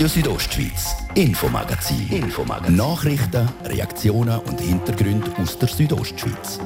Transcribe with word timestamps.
Radio 0.00 0.08
Südostschweiz, 0.08 0.96
Infomagazin. 1.14 2.08
Infomagazin. 2.08 2.74
Nachrichten, 2.74 3.46
Reaktionen 3.66 4.38
und 4.38 4.58
Hintergründe 4.58 5.30
aus 5.36 5.58
der 5.58 5.68
Südostschweiz. 5.68 6.58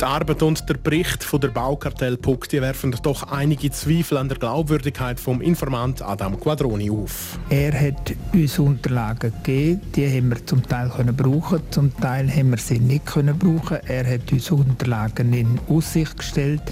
Die 0.00 0.04
Arbeit 0.04 0.42
und 0.42 0.68
der 0.68 0.74
Bericht 0.74 1.22
von 1.22 1.40
der 1.40 1.48
Baukartell 1.50 2.16
Puck 2.16 2.48
die 2.48 2.60
werfen 2.60 2.96
doch 3.00 3.30
einige 3.30 3.70
Zweifel 3.70 4.18
an 4.18 4.28
der 4.28 4.38
Glaubwürdigkeit 4.38 5.20
vom 5.20 5.40
Informant 5.40 6.02
Adam 6.02 6.40
Quadroni 6.40 6.90
auf. 6.90 7.38
Er 7.48 7.72
hat 7.80 8.12
uns 8.32 8.58
Unterlagen 8.58 9.32
gegeben, 9.44 9.82
die 9.94 10.08
haben 10.08 10.30
wir 10.30 10.44
zum 10.44 10.64
Teil 10.66 10.88
können 10.88 11.14
brauchen, 11.14 11.62
zum 11.70 11.96
Teil 12.00 12.28
haben 12.28 12.50
wir 12.50 12.58
sie 12.58 12.80
nicht 12.80 13.06
können 13.06 13.38
brauchen. 13.38 13.78
Er 13.86 14.14
hat 14.14 14.32
uns 14.32 14.50
Unterlagen 14.50 15.32
in 15.32 15.60
Aussicht 15.68 16.18
gestellt. 16.18 16.62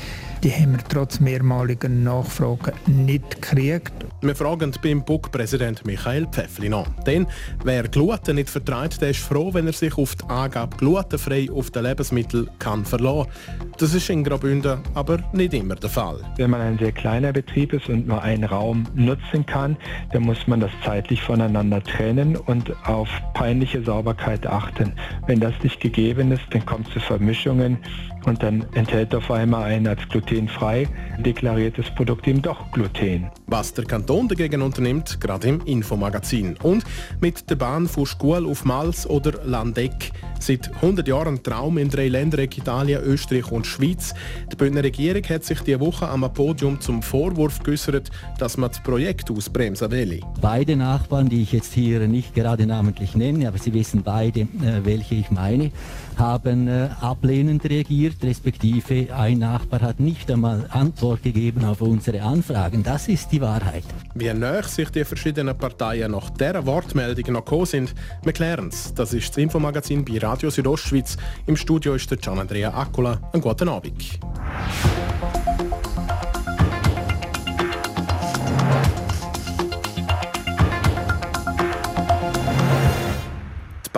Die 0.45 0.53
haben 0.53 0.73
wir 0.73 0.85
trotz 0.89 1.19
mehrmaligen 1.19 2.05
Nachfragen 2.05 2.73
nicht 2.87 3.43
gekriegt. 3.43 3.93
Wir 4.21 4.37
fragen 4.37 4.73
beim 4.83 5.05
BUG-Präsident 5.05 5.85
Michael 5.85 6.29
Pfeffli 6.29 6.73
an. 6.73 6.87
Denn 7.07 7.27
wer 7.65 7.89
Gluten 7.89 8.37
nicht 8.37 8.49
vertreibt, 8.49 9.01
der 9.01 9.11
ist 9.11 9.19
froh, 9.19 9.53
wenn 9.53 9.67
er 9.67 9.73
sich 9.73 9.99
auf 9.99 10.15
die 10.15 10.25
Angabe 10.29 10.77
glutenfrei 10.77 11.49
auf 11.53 11.73
den 11.73 11.83
Lebensmittel 11.85 12.49
kann 12.61 12.85
verlassen 12.85 13.31
Das 13.79 13.95
ist 13.95 14.11
in 14.11 14.23
Graubünden 14.23 14.79
aber 14.95 15.19
nicht 15.33 15.55
immer 15.55 15.75
der 15.75 15.91
Fall. 15.91 16.21
Wenn 16.37 16.51
man 16.51 16.61
ein 16.61 16.79
sehr 16.79 16.93
kleiner 16.93 17.33
Betrieb 17.33 17.73
ist 17.73 17.89
und 17.89 18.07
nur 18.07 18.23
einen 18.23 18.45
Raum 18.45 18.85
nutzen 18.95 19.45
kann, 19.45 19.77
dann 20.13 20.23
muss 20.23 20.47
man 20.47 20.61
das 20.61 20.71
zeitlich 20.85 21.21
voneinander 21.21 21.83
trennen 21.83 22.37
und 22.37 22.73
auf 22.87 23.09
peinliche 23.35 23.83
Sauberkeit 23.83 24.47
achten. 24.47 24.93
Wenn 25.27 25.41
das 25.41 25.55
nicht 25.65 25.81
gegeben 25.81 26.31
ist, 26.31 26.45
dann 26.51 26.65
kommt 26.65 26.87
es 26.89 26.95
zu 26.95 27.01
Vermischungen 27.01 27.79
und 28.25 28.43
dann 28.43 28.67
enthält 28.75 29.15
auf 29.15 29.31
einmal 29.31 29.65
ein 29.65 29.87
als 29.87 30.07
glutenfrei 30.29 30.87
deklariertes 31.19 31.87
Produkt 31.97 32.29
eben 32.29 32.43
doch 32.43 32.71
Gluten. 32.71 33.31
Was 33.47 33.75
der 33.75 33.85
Kanton 33.85 34.29
dagegen 34.29 34.63
unternimmt, 34.63 35.21
gerade 35.21 35.49
im 35.49 35.61
Infomagazin. 35.65 36.57
Und 36.63 36.85
mit 37.21 37.49
der 37.51 37.57
Bahn 37.57 37.89
von 37.89 38.07
Schkuhl 38.07 38.47
auf 38.47 38.65
Mals 38.65 39.09
oder 39.09 39.45
Landeck. 39.45 40.13
Seit 40.39 40.73
100 40.77 41.09
Jahren 41.09 41.35
ein 41.35 41.43
Traum 41.43 41.79
in 41.79 41.89
drei 41.89 42.09
Ländern, 42.09 42.45
Italien, 42.45 43.03
Österreich 43.03 43.51
und 43.51 43.67
Schweiz. 43.67 44.15
Die 44.53 44.57
Bündner 44.57 44.85
Regierung 44.85 45.25
hat 45.25 45.45
sich 45.45 45.61
diese 45.61 45.81
Woche 45.81 46.09
am 46.09 46.33
Podium 46.33 46.81
zum 46.81 47.03
Vorwurf 47.03 47.63
geäußert, 47.63 48.11
dass 48.39 48.57
man 48.57 48.71
das 48.71 48.81
Projekt 48.83 49.31
ausbremsen 49.31 49.91
will. 49.91 50.21
Beide 50.41 50.77
Nachbarn, 50.77 51.29
die 51.29 51.43
ich 51.43 51.53
jetzt 51.53 51.73
hier 51.73 52.07
nicht 52.07 52.35
gerade 52.35 52.67
namentlich 52.67 53.17
nenne, 53.17 53.49
aber 53.49 53.59
Sie 53.59 53.75
wissen 53.75 54.03
beide, 54.05 54.41
äh, 54.41 54.85
welche 54.85 55.17
ich 55.17 55.31
meine, 55.31 55.73
haben 56.19 56.69
äh, 56.69 56.89
ablehnend 57.01 57.65
reagiert, 57.65 58.17
respektive 58.23 59.15
ein 59.15 59.39
Nachbar 59.39 59.81
hat 59.81 60.01
nicht 60.01 60.31
einmal 60.31 60.67
Antwort 60.71 61.23
gegeben 61.23 61.65
auf 61.65 61.81
unsere 61.81 62.23
Anfragen. 62.23 62.83
Das 62.83 63.09
ist 63.09 63.31
die 63.33 63.41
Wahrheit. 63.41 63.85
Wie 64.15 64.33
näher 64.33 64.65
sich 64.65 64.91
die 64.91 65.05
verschiedenen 65.05 65.57
Parteien 65.57 66.13
nach 66.13 66.31
dieser 66.31 66.67
Wortmeldung 66.67 67.33
noch 67.33 67.45
gekommen 67.45 67.67
sind, 67.67 67.95
wir 68.23 68.33
klären 68.33 68.69
es. 68.69 68.93
Das 68.95 69.13
ist 69.13 69.29
das 69.31 69.39
Infomagazin 69.39 70.05
bei 70.05 70.19
Radio 70.19 70.51
Südostschweiz. 70.51 71.17
Im 71.47 71.57
Studio 71.57 71.95
ist 71.95 72.11
der 72.11 72.19
Gian 72.19 72.39
Andrea 72.39 72.75
Accola. 72.75 73.21
Einen 73.33 73.43
guten 73.43 73.69
Abend. 73.69 74.19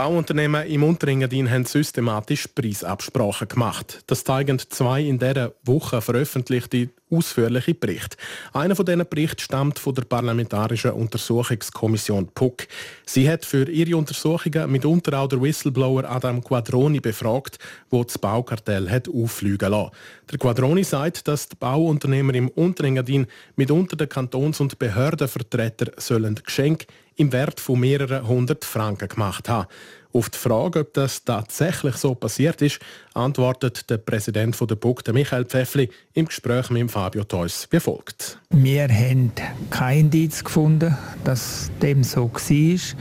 Bauunternehmen 0.01 0.67
im 0.67 0.83
Unterengadin 0.83 1.51
haben 1.51 1.67
systematisch 1.67 2.47
Preisabsprachen 2.47 3.49
gemacht. 3.49 4.03
Das 4.07 4.25
zeigen 4.25 4.59
zwei 4.59 5.03
in 5.03 5.19
dieser 5.19 5.53
Woche 5.63 6.01
veröffentlichte 6.01 6.89
ausführliche 7.11 7.75
Berichte. 7.75 8.17
Einer 8.55 8.75
von 8.75 8.87
diesen 8.87 9.07
Berichten 9.07 9.41
stammt 9.41 9.79
von 9.79 9.95
der 9.95 10.05
Parlamentarischen 10.05 10.93
Untersuchungskommission 10.93 12.29
PUC. 12.29 12.67
Sie 13.05 13.29
hat 13.31 13.45
für 13.45 13.69
ihre 13.69 13.95
Untersuchungen 13.95 14.73
mitunter 14.73 15.21
auch 15.21 15.29
der 15.29 15.43
Whistleblower 15.43 16.09
Adam 16.09 16.43
Quadroni 16.43 17.01
befragt, 17.01 17.59
wo 17.91 18.03
das 18.03 18.17
Baukartell 18.17 18.89
hat 18.89 19.07
auffliegen 19.07 19.71
lassen. 19.71 19.91
Der 20.31 20.39
Quadroni 20.39 20.83
sagt, 20.83 21.29
dass 21.29 21.51
die 21.51 21.57
Bauunternehmer 21.57 22.35
im 22.35 22.49
Unterengadin 22.49 23.27
mitunter 23.57 23.97
den 23.97 24.09
Kantons- 24.09 24.61
und 24.61 24.79
Behördenvertretern 24.79 25.91
sollen 25.99 26.37
Geschenke 26.37 26.87
im 27.21 27.33
Wert 27.33 27.61
von 27.61 27.79
mehreren 27.79 28.27
hundert 28.27 28.65
Franken 28.65 29.09
gemacht 29.09 29.47
haben. 29.51 29.69
Auf 30.13 30.31
die 30.31 30.39
Frage, 30.39 30.81
ob 30.81 30.95
das 30.95 31.23
tatsächlich 31.23 31.97
so 31.97 32.15
passiert 32.15 32.63
ist, 32.63 32.81
antwortet 33.13 33.91
der 33.91 33.99
Präsident 33.99 34.59
der 34.59 34.75
BUG, 34.75 35.07
Michael 35.13 35.45
Pfeffli, 35.45 35.91
im 36.15 36.27
Gespräch 36.27 36.71
mit 36.71 36.91
Fabio 36.91 37.23
Theus 37.25 37.69
wie 37.71 37.79
folgt. 37.79 38.41
Wir 38.49 38.89
haben 38.89 39.33
kein 39.69 40.01
Indiz 40.01 40.43
gefunden, 40.43 40.97
dass 41.23 41.71
dem 41.83 42.03
so 42.03 42.33
war. 42.33 42.97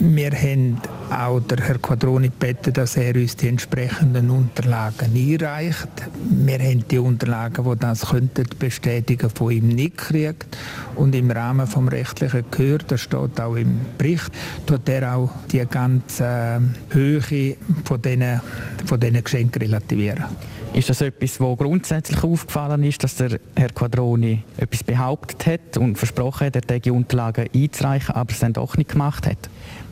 Wir 0.00 0.30
haben 0.30 0.80
auch 1.10 1.40
der 1.40 1.58
Herr 1.58 1.78
Quadroni 1.78 2.28
gebeten, 2.28 2.72
dass 2.72 2.96
er 2.96 3.16
uns 3.16 3.34
die 3.34 3.48
entsprechenden 3.48 4.30
Unterlagen 4.30 5.10
einreicht. 5.12 5.88
Wir 6.30 6.60
haben 6.60 6.84
die 6.88 6.98
Unterlagen, 6.98 7.64
die 7.64 7.78
das 7.80 8.06
könnten 8.06 8.46
bestätigen, 8.60 9.28
von 9.28 9.50
ihm 9.50 9.66
nicht 9.66 9.98
gekriegt. 9.98 10.56
Und 10.94 11.16
im 11.16 11.32
Rahmen 11.32 11.66
des 11.66 11.92
rechtlichen 11.92 12.44
Gehör, 12.48 12.78
das 12.78 13.00
steht 13.00 13.40
auch 13.40 13.56
im 13.56 13.80
Bericht, 13.98 14.30
tut 14.66 14.88
er 14.88 15.16
auch 15.16 15.30
die 15.50 15.66
ganze 15.66 16.62
Höhe 16.90 17.56
von 17.82 18.00
diesen, 18.00 18.40
von 18.84 19.00
diesen 19.00 19.24
Geschenken 19.24 19.62
relativieren. 19.62 20.26
Ist 20.74 20.90
das 20.90 21.00
etwas, 21.00 21.40
was 21.40 21.58
grundsätzlich 21.58 22.22
aufgefallen 22.22 22.84
ist, 22.84 23.02
dass 23.02 23.16
der 23.16 23.40
Herr 23.56 23.70
Quadroni 23.70 24.44
etwas 24.58 24.84
behauptet 24.84 25.46
hat 25.46 25.76
und 25.76 25.98
versprochen 25.98 26.46
hat, 26.46 26.70
er 26.70 26.78
die 26.78 26.92
Unterlagen 26.92 27.48
einzureichen, 27.52 28.14
aber 28.14 28.30
es 28.30 28.38
dann 28.38 28.52
doch 28.52 28.76
nicht 28.76 28.90
gemacht 28.90 29.26
hat? 29.26 29.50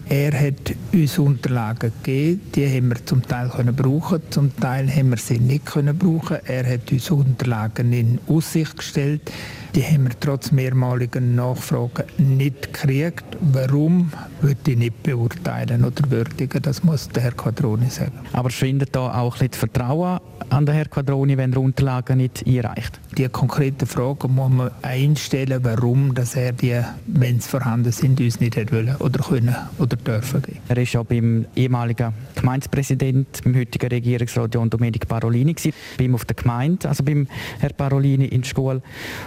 Er 0.09 0.33
hat 0.41 0.73
uns 0.93 1.19
Unterlagen 1.19 1.91
gegeben, 2.05 2.41
die 2.55 2.65
haben 2.65 2.91
wir 2.91 3.05
zum 3.05 3.23
Teil 3.23 3.49
können 3.49 3.75
brauchen, 3.75 4.23
zum 4.31 4.55
Teil 4.57 4.89
haben 4.89 5.11
wir 5.11 5.17
sie 5.17 5.41
nicht 5.41 5.67
können 5.67 5.99
brauchen. 5.99 6.39
Er 6.45 6.65
hat 6.65 6.93
uns 6.93 7.11
Unterlagen 7.11 7.93
in 7.93 8.21
Aussicht 8.29 8.77
gestellt, 8.77 9.33
die 9.75 9.83
haben 9.83 10.05
wir 10.05 10.13
trotz 10.21 10.53
mehrmaligen 10.53 11.35
Nachfragen 11.35 12.05
nicht 12.19 12.73
gekriegt. 12.73 13.25
Warum, 13.41 14.13
würde 14.41 14.71
ich 14.71 14.79
nicht 14.79 15.03
beurteilen 15.03 15.85
oder 15.85 16.09
würdigen, 16.09 16.63
das 16.63 16.85
muss 16.85 17.09
der 17.09 17.25
Herr 17.25 17.33
Quadroni 17.33 17.91
sagen. 17.91 18.13
Aber 18.33 18.51
schwindet 18.51 18.95
da 18.95 19.13
auch 19.13 19.35
ein 19.35 19.49
bisschen 19.49 19.71
Vertrauen 19.71 20.21
an 20.51 20.67
den 20.67 20.75
Herrn 20.77 20.91
Quadroni, 20.91 21.37
wenn 21.37 21.53
er 21.53 21.61
Unterlagen 21.61 22.19
nicht 22.19 22.47
einreicht? 22.47 23.01
Die 23.17 23.27
konkreten 23.31 23.87
Fragen 23.87 24.35
muss 24.35 24.51
man 24.51 24.71
einstellen, 24.83 25.61
warum 25.63 26.15
dass 26.15 26.37
er 26.37 26.53
die, 26.53 26.79
wenn 27.07 27.41
sie 27.41 27.49
vorhanden 27.49 27.91
sind, 27.91 28.21
uns 28.21 28.41
nicht 28.41 28.57
wollen 28.71 28.95
oder 28.97 29.21
können 29.25 29.57
oder 29.79 29.97
dürfen. 29.97 30.43
Er 30.69 30.77
ist 30.77 30.93
ja 30.93 31.03
beim 31.03 31.47
ehemaligen 31.57 32.13
Gemeindepräsident, 32.35 33.43
beim 33.43 33.57
heutigen 33.57 33.89
Regierungsrat 33.89 34.55
John 34.55 34.69
Domenic 34.69 35.09
Parolini, 35.09 35.55
gewesen, 35.55 35.73
bei 35.97 36.05
ihm 36.05 36.15
auf 36.15 36.27
der 36.27 36.37
Gemeinde, 36.37 36.91
also 36.91 37.05
beim 37.05 37.27
Herrn 37.59 37.73
Parolini 37.75 38.27
in 38.27 38.43
der 38.43 38.49
Schule 38.49 38.83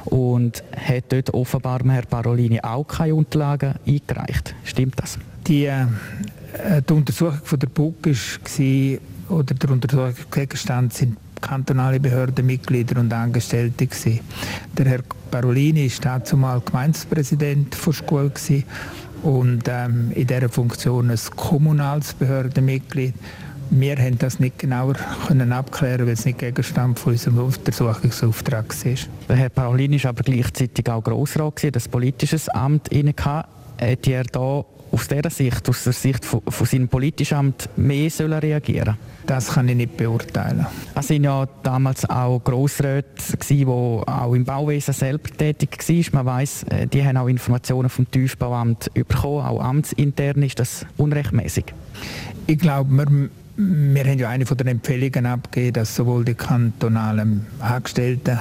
und 0.05 0.63
hat 0.75 1.05
dort 1.09 1.33
offenbar 1.33 1.79
Herr 1.83 2.03
Parolini 2.03 2.59
auch 2.61 2.83
keine 2.83 3.15
Unterlagen 3.15 3.73
eingereicht. 3.87 4.53
Stimmt 4.65 5.01
das? 5.01 5.17
Die, 5.47 5.65
äh, 5.65 5.87
die 6.87 6.93
Untersuchung 6.93 7.39
von 7.43 7.57
der 7.57 7.67
BUG 7.67 8.05
war, 8.05 9.37
oder 9.39 9.53
der 9.53 9.69
Untersuchungsgegenstand 9.71 10.93
sind 10.93 11.17
kantonale 11.41 11.99
Behördenmitglieder 11.99 12.99
und 12.99 13.13
Angestellte 13.13 13.87
gewesen. 13.87 14.19
Der 14.77 14.85
Herr 14.85 15.01
Parolini 15.31 15.89
war 15.89 16.19
dazu 16.19 16.37
mal 16.37 16.61
Gemeindepräsident 16.61 17.75
der 17.85 17.93
Schule 17.93 18.29
gewesen 18.29 18.63
und 19.23 19.63
ähm, 19.67 20.11
in 20.15 20.27
dieser 20.27 20.49
Funktion 20.49 21.11
ein 21.11 21.19
kommunales 21.35 22.13
Behördenmitglied. 22.13 23.13
Wir 23.71 23.97
haben 23.97 24.17
das 24.17 24.39
nicht 24.39 24.57
genauer 24.57 24.95
können 25.27 25.51
abklären, 25.51 26.07
weil 26.07 26.13
es 26.13 26.25
nicht 26.25 26.39
Gegenstand 26.39 26.97
von 26.97 27.13
unserem 27.13 27.37
Untersuchungsauftrag 27.37 28.73
war. 28.85 28.93
Der 29.27 29.35
Herr 29.35 29.49
Parolini 29.49 30.03
war 30.03 30.09
aber 30.09 30.23
gleichzeitig 30.23 30.89
auch 30.89 31.03
Grossrat, 31.03 31.75
das 31.75 31.87
politisches 31.87 32.49
Amt 32.49 32.87
inne. 32.87 33.13
Er 33.77 34.23
da 34.23 34.65
aus 34.91 35.07
dieser 35.07 35.29
Sicht, 35.29 35.69
aus 35.69 35.83
der 35.83 35.93
Sicht 35.93 36.25
von, 36.25 36.41
von 36.47 36.67
seinem 36.67 36.87
politischen 36.87 37.37
Amt 37.37 37.69
mehr 37.75 38.09
sollen 38.09 38.33
reagieren 38.33 38.97
Das 39.25 39.53
kann 39.53 39.69
ich 39.69 39.75
nicht 39.75 39.97
beurteilen. 39.97 40.65
Es 40.95 41.09
waren 41.09 41.23
ja 41.23 41.47
damals 41.63 42.09
auch 42.09 42.39
Grossräte, 42.43 43.07
die 43.49 43.65
auch 43.65 44.33
im 44.33 44.45
Bauwesen 44.45 44.93
selbst 44.93 45.37
tätig 45.37 45.77
waren. 45.87 46.05
Man 46.13 46.25
weiss, 46.25 46.63
äh, 46.63 46.87
die 46.87 47.03
haben 47.03 47.17
auch 47.17 47.27
Informationen 47.27 47.89
vom 47.89 48.09
Tiefbauamt 48.09 48.91
bekommen, 48.93 49.45
auch 49.45 49.61
amtsintern. 49.61 50.43
Ist 50.43 50.59
das 50.59 50.85
unrechtmäßig? 50.97 51.65
Ich 52.47 52.57
glaube, 52.57 52.91
wir, 52.91 53.29
wir 53.61 54.05
haben 54.05 54.17
ja 54.17 54.29
eine 54.29 54.45
von 54.45 54.55
den 54.55 54.67
Empfehlungen 54.67 55.25
abgegeben, 55.25 55.73
dass 55.73 55.93
sowohl 55.93 56.23
die 56.23 56.33
kantonalen 56.33 57.45
Angestellten 57.59 58.39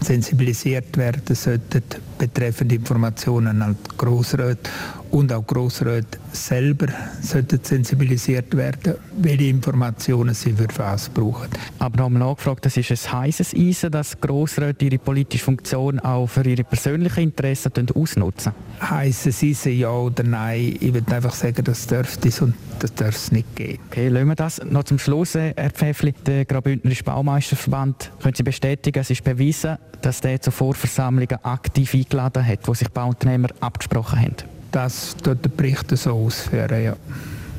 sensibilisiert 0.00 0.96
werden 0.96 1.34
sollten 1.34 1.82
betreffend 2.16 2.72
Informationen 2.72 3.60
als 3.62 3.76
Grossräte 3.98 4.70
und 5.10 5.32
auch 5.32 5.44
Grossräte 5.44 6.18
selber 6.32 6.86
sollten 7.20 7.58
sensibilisiert 7.62 8.56
werden, 8.56 8.94
welche 9.18 9.46
Informationen 9.46 10.32
sie 10.32 10.52
für 10.52 10.68
was 10.76 11.08
brauchen. 11.08 11.48
Aber 11.80 11.98
noch 11.98 12.06
einmal 12.06 12.28
nachgefragt, 12.28 12.64
das 12.64 12.76
ist 12.76 12.90
ein 12.92 13.20
heißes 13.22 13.54
Eisen, 13.54 13.90
dass 13.90 14.20
Grossräte 14.20 14.84
ihre 14.84 14.98
politische 14.98 15.44
Funktion 15.44 15.98
auch 15.98 16.28
für 16.28 16.46
ihre 16.46 16.64
persönlichen 16.64 17.24
Interessen 17.24 17.72
ausnutzen? 17.94 18.52
Heißes 18.80 19.42
Eisen, 19.42 19.76
ja 19.76 19.90
oder 19.90 20.22
nein? 20.22 20.76
Ich 20.78 20.94
würde 20.94 21.14
einfach 21.14 21.34
sagen, 21.34 21.64
das 21.64 21.86
dürfte 21.86 22.28
es 22.28 22.40
und 22.40 22.54
das 22.78 22.94
darf 22.94 23.16
es 23.16 23.32
nicht 23.32 23.54
geben. 23.56 23.80
Okay, 23.90 24.08
lassen 24.08 24.28
wir 24.28 24.36
das. 24.36 24.51
Noch 24.64 24.84
zum 24.84 24.98
Schluss, 24.98 25.34
Herr 25.34 25.70
Pfäffli, 25.70 26.12
der 26.12 26.44
Graubündnerische 26.44 27.04
Baumeisterverband, 27.04 28.10
können 28.22 28.34
Sie 28.34 28.42
bestätigen, 28.42 28.98
es 28.98 29.10
ist 29.10 29.24
bewiesen, 29.24 29.78
dass 30.00 30.20
der 30.20 30.40
zu 30.40 30.50
Vorversammlungen 30.50 31.44
aktiv 31.44 31.94
eingeladen 31.94 32.46
hat, 32.46 32.60
wo 32.66 32.74
sich 32.74 32.88
Bauunternehmer 32.88 33.48
abgesprochen 33.60 34.20
haben? 34.20 34.36
Das 34.72 35.16
tut 35.16 35.44
der 35.44 35.50
Bericht 35.50 35.96
so 35.96 36.12
ausführen, 36.12 36.82
ja. 36.82 36.96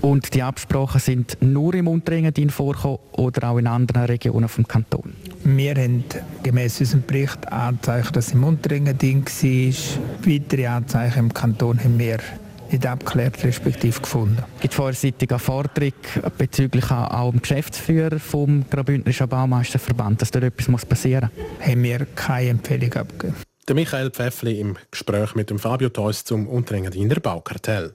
Und 0.01 0.33
die 0.33 0.43
Absprachen 0.43 0.99
sind 0.99 1.37
nur 1.39 1.73
im 1.75 1.87
Unterengadin 1.87 2.49
vorgekommen 2.49 2.99
oder 3.13 3.49
auch 3.49 3.57
in 3.57 3.67
anderen 3.67 4.03
Regionen 4.03 4.49
vom 4.49 4.67
Kanton? 4.67 5.13
Wir 5.45 5.75
haben 5.75 6.03
gemäß 6.43 6.81
unserem 6.81 7.03
Bericht 7.03 7.49
Anzeichen, 7.51 8.11
dass 8.11 8.27
es 8.27 8.33
im 8.33 8.43
Unterengadin 8.43 9.25
war. 9.25 9.73
Weitere 10.25 10.67
Anzeichen 10.67 11.19
im 11.19 11.33
Kanton 11.33 11.79
haben 11.79 11.97
wir 11.97 12.17
nicht 12.73 12.85
abgeklärt 12.85 13.43
respektive 13.43 13.99
gefunden. 13.99 14.43
Gibt 14.59 14.73
es 14.73 14.77
vorseitig 14.77 15.29
eine 15.29 15.39
Forderung 15.39 15.93
bezüglich 16.37 16.91
auch 16.91 17.31
dem 17.31 17.41
Geschäftsführer 17.41 18.19
vom 18.19 18.65
Graubündnerischen 18.69 19.29
Baumeisterverband, 19.29 20.21
dass 20.21 20.31
dort 20.31 20.45
etwas 20.45 20.85
passieren 20.85 21.29
muss? 21.35 21.67
Haben 21.67 21.83
wir 21.83 22.05
keine 22.15 22.49
Empfehlung 22.49 22.93
abgegeben. 22.93 23.35
Der 23.67 23.75
Michael 23.75 24.11
Pfeffli 24.11 24.59
im 24.59 24.75
Gespräch 24.91 25.35
mit 25.35 25.49
dem 25.49 25.57
Fabio 25.57 25.87
Theus 25.89 26.25
zum 26.25 26.47
Unterengadiner 26.47 27.15
Baukartell. 27.15 27.93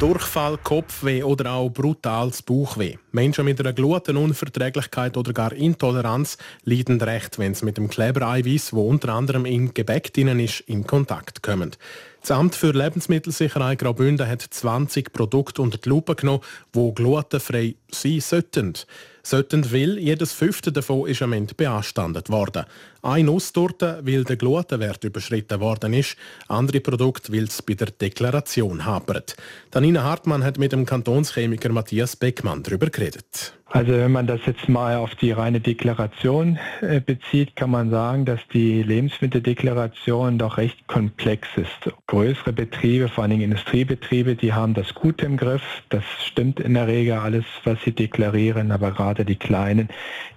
Durchfall, 0.00 0.56
Kopfweh 0.56 1.22
oder 1.22 1.52
auch 1.52 1.68
brutales 1.68 2.40
Bauchweh. 2.40 2.96
Menschen 3.12 3.44
mit 3.44 3.60
einer 3.60 3.74
Glutenunverträglichkeit 3.74 5.18
oder 5.18 5.34
gar 5.34 5.52
Intoleranz 5.52 6.38
leiden 6.64 6.98
recht, 7.02 7.38
wenn 7.38 7.52
sie 7.52 7.66
mit 7.66 7.76
dem 7.76 7.90
Klebereiweiß, 7.90 8.72
wo 8.72 8.88
unter 8.88 9.10
anderem 9.10 9.44
im 9.44 9.74
Gebäck 9.74 10.10
drin 10.14 10.40
ist, 10.40 10.60
in 10.60 10.86
Kontakt 10.86 11.42
kommen. 11.42 11.72
Das 12.22 12.30
Amt 12.30 12.54
für 12.54 12.72
Lebensmittelsicherheit 12.72 13.78
Graubünden 13.78 14.26
hat 14.26 14.40
20 14.40 15.12
Produkte 15.12 15.60
unter 15.60 15.76
die 15.76 15.90
Lupe 15.90 16.14
genommen, 16.14 16.40
die 16.74 16.94
glutenfrei 16.94 17.74
sein 17.90 18.20
sollten. 18.20 18.72
Sollten 19.22 19.70
will, 19.70 19.98
jedes 19.98 20.32
fünfte 20.32 20.72
davon 20.72 21.08
ist 21.08 21.22
am 21.22 21.32
Ende 21.32 21.54
beanstandet 21.54 22.30
worden. 22.30 22.64
Ein 23.02 23.26
Nusstorte, 23.26 24.00
weil 24.02 24.24
der 24.24 24.36
Glutenwert 24.36 25.04
überschritten 25.04 25.60
worden 25.60 25.94
ist, 25.94 26.16
andere 26.48 26.80
Produkte, 26.80 27.32
weil 27.32 27.44
es 27.44 27.62
bei 27.62 27.74
der 27.74 27.90
Deklaration 27.90 28.84
hapert. 28.84 29.36
Danina 29.70 30.02
Hartmann 30.02 30.44
hat 30.44 30.58
mit 30.58 30.72
dem 30.72 30.86
Kantonschemiker 30.86 31.70
Matthias 31.70 32.16
Beckmann 32.16 32.62
darüber 32.62 32.90
geredet. 32.90 33.54
Also 33.72 33.92
wenn 33.92 34.10
man 34.10 34.26
das 34.26 34.40
jetzt 34.46 34.68
mal 34.68 34.96
auf 34.96 35.14
die 35.14 35.30
reine 35.30 35.60
Deklaration 35.60 36.58
äh, 36.80 37.00
bezieht, 37.00 37.54
kann 37.54 37.70
man 37.70 37.90
sagen, 37.90 38.24
dass 38.24 38.40
die 38.52 38.82
Lebensmitteldeklaration 38.82 40.38
doch 40.38 40.58
recht 40.58 40.88
komplex 40.88 41.46
ist. 41.54 41.94
Größere 42.08 42.52
Betriebe, 42.52 43.08
vor 43.08 43.24
allem 43.24 43.40
Industriebetriebe, 43.40 44.34
die 44.34 44.52
haben 44.52 44.74
das 44.74 44.92
gut 44.94 45.22
im 45.22 45.36
Griff. 45.36 45.62
Das 45.88 46.02
stimmt 46.26 46.58
in 46.58 46.74
der 46.74 46.88
Regel 46.88 47.18
alles, 47.18 47.44
was 47.62 47.78
sie 47.84 47.92
deklarieren, 47.92 48.72
aber 48.72 48.90
gerade 48.90 49.24
die 49.24 49.36
Kleinen, 49.36 49.88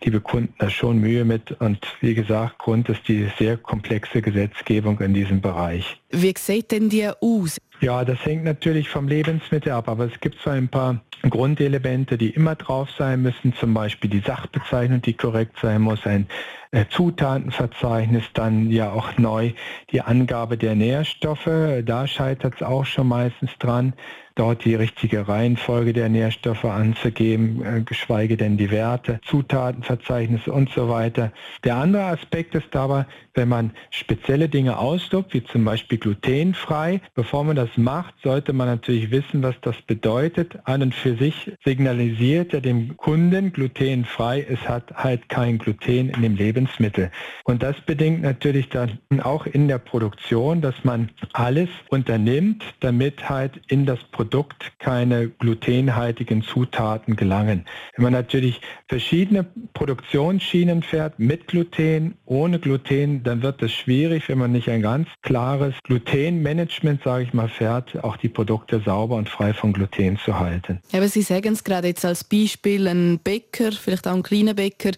die 0.03 0.11
bekunden 0.11 0.53
da 0.59 0.69
schon 0.69 0.99
Mühe 0.99 1.25
mit. 1.25 1.59
Und 1.59 1.79
wie 2.01 2.13
gesagt, 2.13 2.59
Grund 2.59 2.87
ist 2.89 3.07
die 3.07 3.27
sehr 3.39 3.57
komplexe 3.57 4.21
Gesetzgebung 4.21 4.99
in 4.99 5.15
diesem 5.15 5.41
Bereich. 5.41 5.99
Wie 6.11 6.35
sieht 6.37 6.71
denn 6.71 6.89
die 6.89 7.09
aus? 7.09 7.59
Ja, 7.83 8.05
das 8.05 8.25
hängt 8.25 8.45
natürlich 8.45 8.87
vom 8.87 9.09
Lebensmittel 9.09 9.73
ab, 9.73 9.89
aber 9.89 10.05
es 10.05 10.17
gibt 10.21 10.39
so 10.39 10.49
ein 10.49 10.69
paar 10.69 11.01
Grundelemente, 11.29 12.17
die 12.17 12.29
immer 12.29 12.55
drauf 12.55 12.89
sein 12.97 13.21
müssen, 13.21 13.53
zum 13.55 13.73
Beispiel 13.73 14.09
die 14.09 14.21
Sachbezeichnung, 14.21 15.01
die 15.01 15.11
korrekt 15.11 15.57
sein 15.61 15.81
muss, 15.81 16.05
ein 16.05 16.27
äh, 16.71 16.85
Zutatenverzeichnis, 16.89 18.23
dann 18.33 18.71
ja 18.71 18.93
auch 18.93 19.17
neu 19.17 19.51
die 19.91 19.99
Angabe 19.99 20.57
der 20.57 20.75
Nährstoffe, 20.75 21.49
da 21.83 22.07
scheitert 22.07 22.53
es 22.55 22.63
auch 22.63 22.85
schon 22.85 23.09
meistens 23.09 23.51
dran 23.59 23.91
dort 24.35 24.65
die 24.65 24.75
richtige 24.75 25.27
Reihenfolge 25.27 25.93
der 25.93 26.09
Nährstoffe 26.09 26.65
anzugeben, 26.65 27.63
äh, 27.63 27.81
geschweige 27.81 28.37
denn 28.37 28.57
die 28.57 28.71
Werte, 28.71 29.19
Zutatenverzeichnisse 29.25 30.51
und 30.51 30.69
so 30.71 30.89
weiter. 30.89 31.31
Der 31.63 31.75
andere 31.75 32.05
Aspekt 32.05 32.55
ist 32.55 32.75
aber, 32.75 33.05
wenn 33.35 33.49
man 33.49 33.71
spezielle 33.91 34.49
Dinge 34.49 34.77
auslobt, 34.77 35.33
wie 35.33 35.43
zum 35.43 35.65
Beispiel 35.65 35.97
glutenfrei, 35.97 37.01
bevor 37.15 37.43
man 37.43 37.55
das 37.55 37.69
macht, 37.77 38.15
sollte 38.23 38.53
man 38.53 38.67
natürlich 38.67 39.11
wissen, 39.11 39.43
was 39.43 39.55
das 39.61 39.79
bedeutet. 39.83 40.57
An 40.65 40.81
und 40.81 40.95
für 40.95 41.15
sich 41.15 41.51
signalisiert 41.63 42.53
er 42.53 42.61
dem 42.61 42.97
Kunden 42.97 43.51
glutenfrei, 43.51 44.45
es 44.47 44.67
hat 44.67 44.93
halt 44.95 45.29
kein 45.29 45.57
Gluten 45.57 46.09
in 46.09 46.21
dem 46.21 46.35
Lebensmittel. 46.35 47.11
Und 47.43 47.63
das 47.63 47.79
bedingt 47.81 48.21
natürlich 48.21 48.69
dann 48.69 48.99
auch 49.21 49.45
in 49.45 49.67
der 49.67 49.77
Produktion, 49.77 50.61
dass 50.61 50.83
man 50.83 51.09
alles 51.33 51.69
unternimmt, 51.89 52.63
damit 52.79 53.29
halt 53.29 53.59
in 53.67 53.85
das 53.85 53.99
Produkt 54.05 54.22
Produkt 54.23 54.71
keine 54.79 55.27
glutenhaltigen 55.27 56.43
Zutaten 56.43 57.17
gelangen. 57.17 57.65
Wenn 57.97 58.03
man 58.03 58.13
natürlich 58.13 58.61
verschiedene 58.87 59.45
Produktionsschienen 59.73 60.81
fährt 60.81 61.19
mit 61.19 61.47
Gluten, 61.47 62.15
ohne 62.25 62.59
Gluten, 62.59 63.21
dann 63.23 63.41
wird 63.41 63.61
es 63.61 63.73
schwierig, 63.73 64.29
wenn 64.29 64.37
man 64.37 64.53
nicht 64.53 64.69
ein 64.69 64.81
ganz 64.81 65.09
klares 65.23 65.75
Glutenmanagement, 65.83 67.03
sage 67.03 67.25
ich 67.25 67.33
mal, 67.33 67.49
fährt, 67.49 68.01
auch 68.01 68.15
die 68.15 68.29
Produkte 68.29 68.81
sauber 68.85 69.17
und 69.17 69.27
frei 69.27 69.53
von 69.53 69.73
Gluten 69.73 70.17
zu 70.17 70.39
halten. 70.39 70.79
Aber 70.93 71.09
Sie 71.09 71.21
sagen 71.21 71.51
es 71.51 71.65
gerade 71.65 71.89
jetzt 71.89 72.05
als 72.05 72.23
Beispiel, 72.23 72.87
ein 72.87 73.19
Bäcker, 73.21 73.73
vielleicht 73.73 74.07
auch 74.07 74.15
ein 74.15 74.23
kleiner 74.23 74.53
Bäcker, 74.53 74.91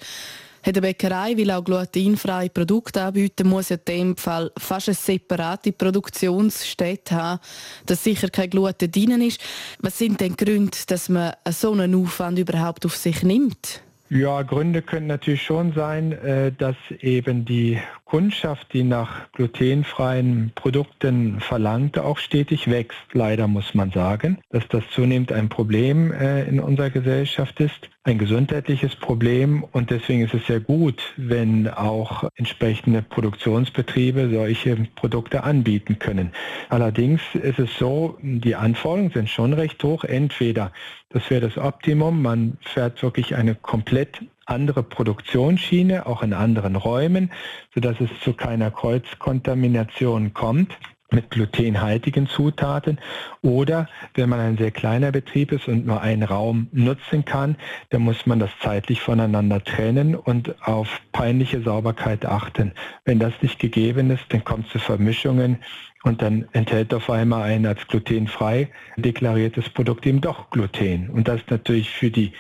hat 0.66 0.76
eine 0.78 0.82
Bäckerei, 0.82 1.38
will 1.38 1.52
auch 1.52 1.64
glutenfreie 1.64 2.50
Produkte 2.50 3.04
anbieten, 3.04 3.48
muss 3.48 3.70
in 3.70 3.80
dem 3.88 4.18
Fall 4.18 4.52
fast 4.58 4.90
eine 4.90 4.96
separate 4.96 5.72
Produktionsstätte 5.72 7.16
haben, 7.16 7.40
dass 7.86 8.04
sicher 8.04 8.30
kein 8.30 8.50
Gluten 8.50 8.90
drin 8.90 9.22
ist. 9.22 9.40
Was 9.80 10.00
sind 10.00 10.20
denn 10.22 10.36
Gründe, 10.36 10.78
dass 10.88 11.10
man 11.10 11.34
so 11.50 11.72
einen 11.72 11.94
Aufwand 11.94 12.40
überhaupt 12.40 12.86
auf 12.86 12.96
sich 12.96 13.22
nimmt? 13.22 13.82
Ja, 14.10 14.44
Gründe 14.44 14.84
können 14.84 15.08
natürlich 15.08 15.42
schon 15.42 15.74
sein, 15.74 16.12
äh, 16.12 16.52
dass 16.52 16.76
eben 17.00 17.44
die 17.44 17.80
Kundschaft, 18.06 18.72
die 18.72 18.84
nach 18.84 19.32
glutenfreien 19.32 20.52
Produkten 20.54 21.40
verlangt, 21.40 21.98
auch 21.98 22.20
stetig 22.20 22.70
wächst. 22.70 23.00
Leider 23.14 23.48
muss 23.48 23.74
man 23.74 23.92
sagen, 23.92 24.38
dass 24.52 24.68
das 24.68 24.84
zunehmend 24.92 25.32
ein 25.32 25.50
Problem 25.50 26.12
äh, 26.12 26.44
in 26.44 26.60
unserer 26.60 26.92
Gesellschaft 26.92 27.60
ist, 27.60 27.90
ein 28.06 28.20
gesundheitliches 28.20 28.96
Problem 28.96 29.64
und 29.72 29.90
deswegen 29.90 30.22
ist 30.22 30.36
es 30.36 30.46
sehr 30.46 30.60
gut, 30.60 31.02
wenn 31.18 31.68
auch 31.68 32.30
entsprechende 32.36 33.02
Produktionsbetriebe 33.02 34.30
solche 34.30 34.76
Produkte 34.96 35.44
anbieten 35.44 35.98
können. 35.98 36.32
Allerdings 36.70 37.22
ist 37.34 37.58
es 37.58 37.76
so, 37.80 38.20
die 38.22 38.56
Anforderungen 38.56 39.12
sind 39.12 39.30
schon 39.30 39.54
recht 39.54 39.84
hoch. 39.84 40.04
Entweder, 40.04 40.72
das 41.10 41.28
wäre 41.32 41.42
das 41.42 41.58
Optimum, 41.58 42.22
man 42.22 42.58
fährt 42.62 43.02
wirklich 43.02 43.36
eine 43.36 43.56
komplett 43.56 44.22
andere 44.46 44.84
Produktionsschiene, 44.84 46.06
auch 46.06 46.22
in 46.22 46.34
anderen 46.34 46.76
Räumen, 46.76 47.32
sodass 47.74 48.00
es 48.00 48.10
zu 48.24 48.34
keiner 48.34 48.70
Kreuzkontamination 48.70 50.36
kommt 50.36 50.78
mit 51.16 51.32
glutenhaltigen 51.32 52.28
Zutaten. 52.28 53.00
Oder 53.42 53.88
wenn 54.14 54.30
man 54.30 54.40
ein 54.40 54.58
sehr 54.58 54.72
kleiner 54.72 55.12
Betrieb 55.12 55.52
ist 55.52 55.68
und 55.68 55.86
nur 55.86 56.02
einen 56.02 56.24
Raum 56.24 56.68
nutzen 56.72 57.26
kann, 57.26 57.56
dann 57.90 58.04
muss 58.04 58.26
man 58.26 58.40
das 58.40 58.52
zeitlich 58.62 59.02
voneinander 59.02 59.64
trennen 59.64 60.16
und 60.16 60.62
auf 60.62 61.02
peinliche 61.16 61.62
Sauberkeit 61.62 62.26
achten. 62.26 62.74
Wenn 63.06 63.20
das 63.20 63.32
nicht 63.42 63.58
gegeben 63.58 64.12
ist, 64.12 64.26
dann 64.30 64.44
kommt 64.44 64.66
es 64.66 64.74
zu 64.74 64.80
Vermischungen 64.80 65.60
und 66.04 66.22
dann 66.22 66.46
enthält 66.52 66.94
auf 66.94 67.10
einmal 67.10 67.44
ein 67.44 67.66
als 67.66 67.88
glutenfrei 67.88 68.70
deklariertes 68.98 69.70
Produkt 69.70 70.06
eben 70.06 70.20
doch 70.20 70.50
Gluten. 70.50 71.10
Und 71.10 71.30
das 71.30 71.38
ist 71.40 71.50
natürlich 71.50 71.90
für 71.90 72.12
die 72.12 72.34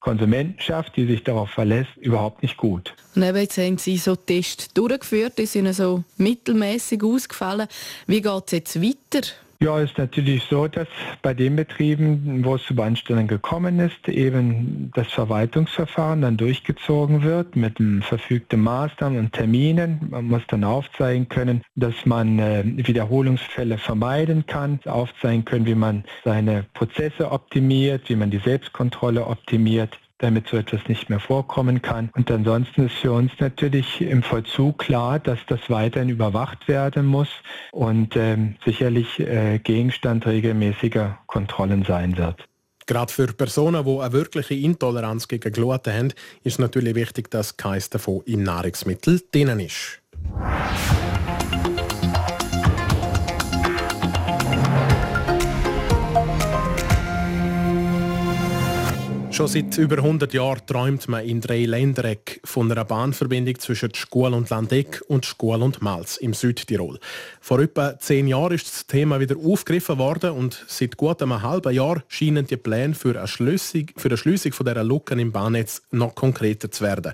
Konsumentenschaft, 0.00 0.96
die 0.96 1.06
sich 1.06 1.22
darauf 1.22 1.50
verlässt, 1.50 1.96
überhaupt 1.98 2.42
nicht 2.42 2.56
gut. 2.56 2.94
Und 3.14 3.22
jetzt 3.22 3.58
haben 3.58 3.78
Sie 3.78 3.96
so 3.96 4.16
Tests 4.16 4.74
durchgeführt, 4.74 5.38
die 5.38 5.46
sind 5.46 5.72
so 5.72 6.02
mittelmäßig 6.16 7.04
ausgefallen. 7.04 7.68
Wie 8.08 8.20
geht 8.20 8.42
es 8.46 8.52
jetzt 8.52 8.82
weiter? 8.82 9.28
Ja, 9.58 9.80
es 9.80 9.90
ist 9.90 9.98
natürlich 9.98 10.42
so, 10.50 10.68
dass 10.68 10.86
bei 11.22 11.32
den 11.32 11.56
Betrieben, 11.56 12.44
wo 12.44 12.56
es 12.56 12.64
zu 12.64 12.74
Beanstandungen 12.74 13.26
gekommen 13.26 13.80
ist, 13.80 14.06
eben 14.06 14.90
das 14.94 15.06
Verwaltungsverfahren 15.08 16.20
dann 16.20 16.36
durchgezogen 16.36 17.22
wird 17.22 17.56
mit 17.56 17.78
verfügten 18.02 18.60
Maßnahmen 18.60 19.18
und 19.18 19.32
Terminen. 19.32 20.08
Man 20.10 20.26
muss 20.26 20.42
dann 20.48 20.62
aufzeigen 20.62 21.28
können, 21.30 21.62
dass 21.74 21.94
man 22.04 22.38
äh, 22.38 22.64
Wiederholungsfälle 22.64 23.78
vermeiden 23.78 24.44
kann, 24.46 24.78
aufzeigen 24.84 25.46
können, 25.46 25.64
wie 25.64 25.74
man 25.74 26.04
seine 26.22 26.66
Prozesse 26.74 27.30
optimiert, 27.30 28.10
wie 28.10 28.16
man 28.16 28.30
die 28.30 28.38
Selbstkontrolle 28.38 29.26
optimiert 29.26 29.98
damit 30.18 30.48
so 30.48 30.56
etwas 30.56 30.80
nicht 30.88 31.10
mehr 31.10 31.20
vorkommen 31.20 31.82
kann. 31.82 32.10
Und 32.14 32.30
ansonsten 32.30 32.86
ist 32.86 32.96
für 32.96 33.12
uns 33.12 33.32
natürlich 33.38 34.00
im 34.00 34.22
Vollzug 34.22 34.78
klar, 34.78 35.18
dass 35.18 35.38
das 35.46 35.60
weiterhin 35.68 36.08
überwacht 36.08 36.68
werden 36.68 37.06
muss 37.06 37.28
und 37.72 38.16
ähm, 38.16 38.56
sicherlich 38.64 39.20
äh, 39.20 39.58
Gegenstand 39.58 40.26
regelmäßiger 40.26 41.18
Kontrollen 41.26 41.84
sein 41.84 42.16
wird. 42.16 42.48
Gerade 42.86 43.12
für 43.12 43.26
Personen, 43.26 43.84
die 43.84 43.98
eine 43.98 44.12
wirkliche 44.12 44.54
Intoleranz 44.54 45.26
gegen 45.26 45.52
Gluten 45.52 45.92
haben, 45.92 46.12
ist 46.44 46.60
natürlich 46.60 46.94
wichtig, 46.94 47.30
dass 47.30 47.56
keins 47.56 47.90
davon 47.90 48.22
in 48.26 48.44
Nahrungsmitteln 48.44 49.20
drin 49.32 49.58
ist. 49.58 50.00
Schon 59.36 59.48
seit 59.48 59.76
über 59.76 59.98
100 59.98 60.32
Jahren 60.32 60.64
träumt 60.66 61.08
man 61.08 61.22
in 61.22 61.42
drei 61.42 61.66
Ländereck 61.66 62.40
von 62.42 62.72
einer 62.72 62.86
Bahnverbindung 62.86 63.58
zwischen 63.58 63.94
Schkuhl 63.94 64.32
und 64.32 64.48
Landeck 64.48 65.02
und 65.08 65.26
Schkuhl 65.26 65.62
und 65.62 65.82
Malz 65.82 66.16
im 66.16 66.32
Südtirol. 66.32 66.98
Vor 67.42 67.60
etwa 67.60 67.98
zehn 67.98 68.28
Jahren 68.28 68.54
ist 68.54 68.66
das 68.66 68.86
Thema 68.86 69.20
wieder 69.20 69.36
aufgegriffen 69.36 69.98
worden 69.98 70.30
und 70.30 70.64
seit 70.68 70.96
gut 70.96 71.20
einem 71.20 71.42
halben 71.42 71.74
Jahr 71.74 72.02
scheinen 72.08 72.46
die 72.46 72.56
Pläne 72.56 72.94
für 72.94 73.18
eine 73.18 73.28
Schlüssig, 73.28 73.92
für 73.98 74.08
eine 74.08 74.16
Schließung 74.16 74.54
von 74.54 74.64
dieser 74.64 74.82
Lücken 74.82 75.18
im 75.18 75.32
Bahnnetz 75.32 75.82
noch 75.90 76.14
konkreter 76.14 76.70
zu 76.70 76.82
werden. 76.82 77.12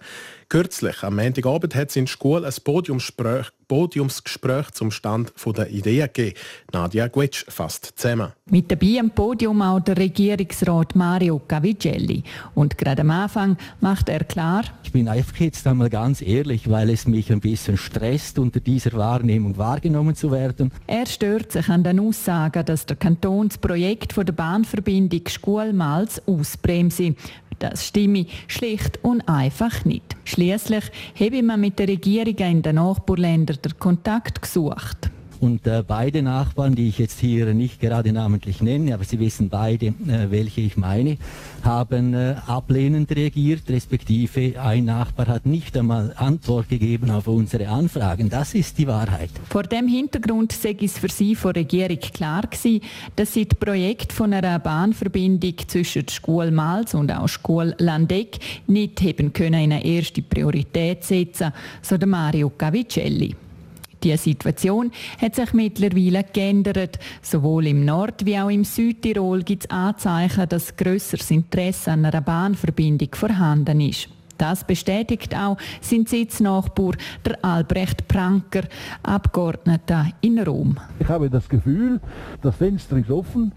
Kürzlich, 0.52 1.02
am 1.02 1.16
Montagabend, 1.16 1.74
hat 1.74 1.88
es 1.88 1.96
in 1.96 2.04
der 2.04 2.10
Schule 2.10 2.46
ein 2.46 2.52
Podiumsgespräch, 2.62 3.46
Podiumsgespräch 3.68 4.70
zum 4.72 4.90
Stand 4.90 5.32
der 5.46 5.70
Ideen 5.70 6.10
gegeben. 6.12 6.36
Nadia 6.74 7.08
Guetsch 7.08 7.46
fasst 7.48 7.94
zusammen. 7.96 8.32
Mit 8.50 8.70
dabei 8.70 9.00
am 9.00 9.08
Podium 9.08 9.62
auch 9.62 9.80
der 9.80 9.96
Regierungsrat 9.96 10.94
Mario 10.94 11.40
Cavigelli. 11.48 12.22
Und 12.54 12.76
gerade 12.76 13.00
am 13.00 13.10
Anfang 13.12 13.56
macht 13.80 14.10
er 14.10 14.24
klar, 14.24 14.64
ich 14.84 14.92
bin 14.92 15.08
einfach 15.08 15.38
jetzt 15.38 15.66
einmal 15.66 15.88
ganz 15.88 16.20
ehrlich, 16.20 16.68
weil 16.68 16.90
es 16.90 17.06
mich 17.06 17.32
ein 17.32 17.40
bisschen 17.40 17.78
stresst, 17.78 18.38
unter 18.38 18.60
dieser 18.60 18.92
Wahrnehmung 18.92 19.56
wahrgenommen 19.56 20.14
zu 20.14 20.30
werden. 20.32 20.70
Er 20.86 21.06
stört 21.06 21.52
sich 21.52 21.70
an 21.70 21.82
den 21.82 21.98
Aussagen, 21.98 22.66
dass 22.66 22.84
der 22.84 22.96
Kantonsprojekt 22.96 24.12
von 24.12 24.26
der 24.26 24.34
Bahnverbindung 24.34 25.22
Schulmals 25.26 26.20
ausbremse. 26.26 27.14
Das 27.62 27.86
stimme 27.86 28.26
schlicht 28.48 28.98
und 29.04 29.28
einfach 29.28 29.84
nicht. 29.84 30.16
Schließlich 30.24 30.82
habe 31.14 31.44
man 31.44 31.60
mit 31.60 31.78
der 31.78 31.86
Regierung 31.86 32.36
in 32.38 32.60
den 32.60 32.74
Nachbarländern 32.74 33.58
den 33.64 33.78
Kontakt 33.78 34.42
gesucht. 34.42 35.12
Und 35.42 35.66
äh, 35.66 35.82
beide 35.84 36.22
Nachbarn, 36.22 36.76
die 36.76 36.86
ich 36.86 36.98
jetzt 36.98 37.18
hier 37.18 37.52
nicht 37.52 37.80
gerade 37.80 38.12
namentlich 38.12 38.62
nenne, 38.62 38.94
aber 38.94 39.02
Sie 39.02 39.18
wissen 39.18 39.48
beide, 39.48 39.86
äh, 39.86 40.30
welche 40.30 40.60
ich 40.60 40.76
meine, 40.76 41.18
haben 41.64 42.14
äh, 42.14 42.36
ablehnend 42.46 43.10
reagiert, 43.10 43.62
respektive 43.68 44.60
ein 44.62 44.84
Nachbar 44.84 45.26
hat 45.26 45.44
nicht 45.44 45.76
einmal 45.76 46.14
Antwort 46.16 46.68
gegeben 46.68 47.10
auf 47.10 47.26
unsere 47.26 47.66
Anfragen. 47.66 48.30
Das 48.30 48.54
ist 48.54 48.78
die 48.78 48.86
Wahrheit. 48.86 49.30
Vor 49.48 49.64
dem 49.64 49.88
Hintergrund 49.88 50.52
sei 50.52 50.76
es 50.80 50.96
für 50.96 51.08
Sie 51.08 51.34
von 51.34 51.54
der 51.54 51.64
Regierung 51.64 51.98
klar 51.98 52.42
gewesen, 52.42 52.80
dass 53.16 53.32
Sie 53.32 53.44
das 53.44 53.58
Projekt 53.58 54.12
von 54.12 54.32
einer 54.32 54.60
Bahnverbindung 54.60 55.54
zwischen 55.66 56.08
Schule 56.08 56.52
Mals 56.52 56.94
und 56.94 57.10
auch 57.10 57.26
Schule 57.26 57.74
Landeck 57.78 58.38
nicht 58.68 59.00
haben 59.00 59.32
können 59.32 59.54
in 59.54 59.72
eine 59.72 59.84
erste 59.84 60.22
Priorität 60.22 61.02
setzen, 61.02 61.52
so 61.82 61.98
der 61.98 62.06
Mario 62.06 62.48
Cavicelli. 62.50 63.34
Die 64.02 64.16
Situation 64.16 64.90
hat 65.20 65.36
sich 65.36 65.52
mittlerweile 65.52 66.24
geändert. 66.24 66.98
Sowohl 67.20 67.68
im 67.68 67.84
Nord- 67.84 68.26
wie 68.26 68.38
auch 68.38 68.50
im 68.50 68.64
Südtirol 68.64 69.42
gibt 69.42 69.64
es 69.64 69.70
Anzeichen, 69.70 70.48
dass 70.48 70.76
grösseres 70.76 71.30
Interesse 71.30 71.92
an 71.92 72.04
einer 72.04 72.20
Bahnverbindung 72.20 73.14
vorhanden 73.14 73.80
ist. 73.80 74.08
Das 74.38 74.64
bestätigt 74.64 75.36
auch 75.36 75.56
sein 75.80 76.04
Sitznachbar, 76.06 76.94
der 77.24 77.44
Albrecht 77.44 78.08
Pranker, 78.08 78.62
Abgeordneter 79.04 80.08
in 80.20 80.40
Rom. 80.40 80.78
Ich 80.98 81.06
habe 81.06 81.30
das 81.30 81.48
Gefühl, 81.48 82.00
das 82.40 82.56
Fenster 82.56 82.96
ist 82.96 83.10
offen. 83.10 83.52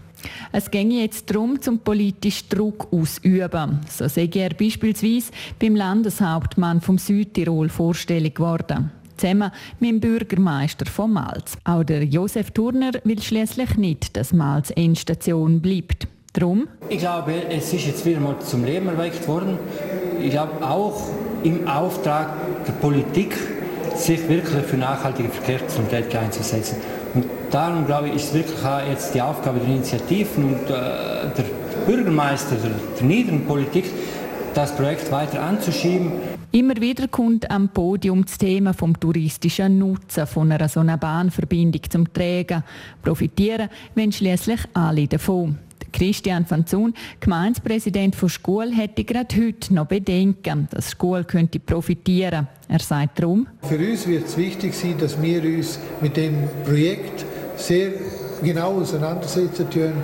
Es 0.52 0.70
ginge 0.70 1.00
jetzt 1.00 1.28
darum, 1.28 1.60
zum 1.60 1.80
politischen 1.80 2.48
Druck 2.50 2.86
ausüben. 2.92 3.80
So 3.88 4.06
sei 4.06 4.30
er 4.32 4.50
beispielsweise 4.50 5.32
beim 5.58 5.74
Landeshauptmann 5.74 6.80
vom 6.80 6.98
Südtirol 6.98 7.68
vorstellig 7.68 8.36
geworden 8.36 8.92
zusammen 9.16 9.50
mit 9.80 9.90
dem 9.90 10.00
Bürgermeister 10.00 10.86
von 10.86 11.12
Malz. 11.12 11.56
Auch 11.64 11.84
der 11.84 12.04
Josef 12.04 12.50
Turner 12.50 12.92
will 13.04 13.20
schließlich 13.20 13.76
nicht, 13.76 14.16
dass 14.16 14.32
Malz 14.32 14.70
Endstation 14.74 15.60
bleibt. 15.60 16.08
Drum? 16.32 16.68
Ich 16.90 16.98
glaube, 16.98 17.32
es 17.48 17.72
ist 17.72 17.86
jetzt 17.86 18.04
wieder 18.04 18.20
mal 18.20 18.38
zum 18.40 18.64
Leben 18.64 18.88
erweckt 18.88 19.26
worden. 19.26 19.58
Ich 20.20 20.30
glaube 20.30 20.66
auch 20.66 21.08
im 21.42 21.66
Auftrag 21.66 22.34
der 22.66 22.72
Politik, 22.72 23.36
sich 23.94 24.28
wirklich 24.28 24.64
für 24.64 24.76
nachhaltige 24.76 25.30
Verkehrsqualität 25.30 26.14
einzusetzen. 26.14 26.76
Und 27.14 27.24
darum 27.50 27.86
glaube 27.86 28.08
ich, 28.08 28.16
ist 28.16 28.34
wirklich 28.34 28.62
auch 28.62 28.86
jetzt 28.86 29.14
die 29.14 29.22
Aufgabe 29.22 29.60
der 29.60 29.68
Initiativen 29.68 30.44
und 30.44 30.64
äh, 30.64 30.68
der 30.68 31.44
Bürgermeister 31.86 32.56
der, 32.56 32.72
der 32.98 33.06
niederen 33.06 33.46
Politik, 33.46 33.86
das 34.54 34.76
Projekt 34.76 35.10
weiter 35.10 35.42
anzuschieben 35.42 36.12
Immer 36.52 36.76
wieder 36.80 37.08
kommt 37.08 37.50
am 37.50 37.68
Podium 37.68 38.24
das 38.24 38.38
Thema 38.38 38.72
vom 38.72 38.98
touristischen 38.98 39.78
Nutzen 39.78 40.26
von 40.26 40.50
einer 40.52 40.68
so 40.68 40.80
einer 40.80 40.96
Bahnverbindung 40.96 41.82
zum 41.90 42.12
Trägen. 42.12 42.62
Profitieren 43.02 43.68
wenn 43.94 44.12
schließlich 44.12 44.60
alle 44.72 45.06
davon. 45.06 45.58
Christian 45.92 46.44
van 46.48 46.66
Zun, 46.66 46.94
Gemeindepräsident 47.20 48.14
von 48.14 48.28
Schule, 48.28 48.70
hätte 48.74 49.04
gerade 49.04 49.34
heute 49.36 49.72
noch 49.72 49.86
Bedenken, 49.86 50.68
dass 50.70 50.92
Schule 50.92 51.24
könnte 51.24 51.58
profitieren. 51.58 52.48
Er 52.68 52.80
sagt 52.80 53.18
darum: 53.18 53.46
Für 53.62 53.78
uns 53.78 54.06
wird 54.06 54.26
es 54.26 54.36
wichtig 54.36 54.74
sein, 54.74 54.96
dass 54.98 55.20
wir 55.20 55.42
uns 55.42 55.78
mit 56.00 56.16
dem 56.16 56.34
Projekt 56.64 57.24
sehr 57.56 57.92
genau 58.42 58.80
auseinandersetzen 58.80 59.70
können 59.70 60.02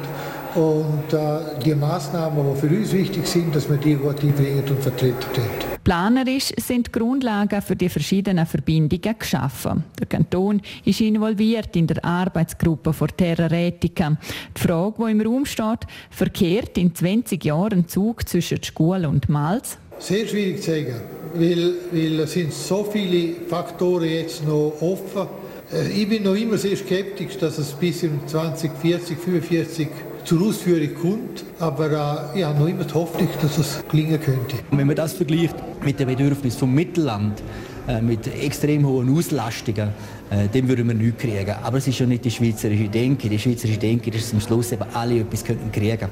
und 0.55 1.13
äh, 1.13 1.61
die 1.65 1.75
Maßnahmen, 1.75 2.55
die 2.55 2.61
für 2.61 2.75
uns 2.75 2.93
wichtig 2.93 3.27
sind, 3.27 3.55
dass 3.55 3.69
wir 3.69 3.77
die 3.77 3.95
gut 3.95 4.23
einbringen 4.23 4.65
und 4.69 4.81
vertreten 4.81 5.27
können. 5.35 5.72
Planerisch 5.85 6.53
sind 6.59 6.87
die 6.87 6.93
Grundlagen 6.93 7.61
für 7.61 7.75
die 7.75 7.89
verschiedenen 7.89 8.47
Verbindungen 8.47 9.19
geschaffen. 9.19 9.83
Der 9.99 10.07
Kanton 10.07 10.63
ist 10.85 11.01
involviert 11.01 11.75
in 11.75 11.89
der 11.89 12.05
Arbeitsgruppe 12.05 12.93
für 12.93 13.09
Terra 13.09 13.47
Retica. 13.47 14.17
Die 14.57 14.61
Frage, 14.61 15.05
die 15.05 15.11
im 15.11 15.21
Raum 15.23 15.45
steht, 15.45 15.81
verkehrt 16.11 16.79
in 16.79 16.95
20 16.95 17.45
Jahren 17.45 17.81
ein 17.81 17.89
Zug 17.89 18.29
zwischen 18.29 18.63
Schule 18.63 19.09
und 19.09 19.29
Malz? 19.29 19.77
Sehr 19.99 20.27
schwierig 20.29 20.63
zu 20.63 20.71
sagen, 20.71 21.01
weil, 21.35 21.75
weil 21.91 22.21
es 22.21 22.33
sind 22.33 22.53
so 22.53 22.85
viele 22.85 23.35
Faktoren 23.49 24.09
jetzt 24.09 24.47
noch 24.47 24.75
offen. 24.81 25.27
Äh, 25.73 25.89
ich 25.91 26.09
bin 26.09 26.23
noch 26.23 26.35
immer 26.35 26.59
sehr 26.59 26.77
skeptisch, 26.77 27.39
dass 27.39 27.59
es 27.59 27.73
bis 27.73 28.05
im 28.05 28.27
2040, 28.27 29.19
45 29.19 29.89
zur 30.25 30.47
Ausführung 30.47 30.95
kommt. 30.95 31.45
Aber 31.59 32.31
äh, 32.35 32.39
ich 32.39 32.45
habe 32.45 32.59
noch 32.59 32.69
immer 32.69 32.85
die 32.85 32.95
Hoffnung, 32.95 33.29
dass 33.41 33.59
es 33.59 33.83
gelingen 33.91 34.21
könnte. 34.21 34.57
wenn 34.71 34.87
man 34.87 34.97
das 34.97 35.13
vergleicht 35.15 35.55
mit 35.85 35.99
den 35.99 36.09
Bedürfnissen 36.09 36.59
vom 36.59 36.75
Mittelland, 36.75 37.43
äh, 37.89 38.01
mit 38.01 38.27
extrem 38.27 38.87
hohen 38.87 39.17
Auslastungen, 39.17 39.91
äh, 40.31 40.49
dem 40.49 40.69
würden 40.69 40.87
wir 40.89 40.95
nichts 40.95 41.23
kriegen. 41.23 41.55
Aber 41.63 41.79
es 41.79 41.89
ist 41.89 41.99
ja 41.99 42.07
nicht 42.07 42.25
die 42.25 42.31
schweizerische 42.31 42.89
Denke. 42.89 43.29
Die 43.29 43.39
schweizerische 43.39 43.79
Denke 43.79 44.11
ist, 44.11 44.27
dass 44.27 44.35
am 44.35 44.41
Schluss 44.41 44.73
eben 44.73 44.85
alle 44.95 45.21
etwas 45.21 45.45
kriegen 45.45 45.71
könnten 45.73 46.09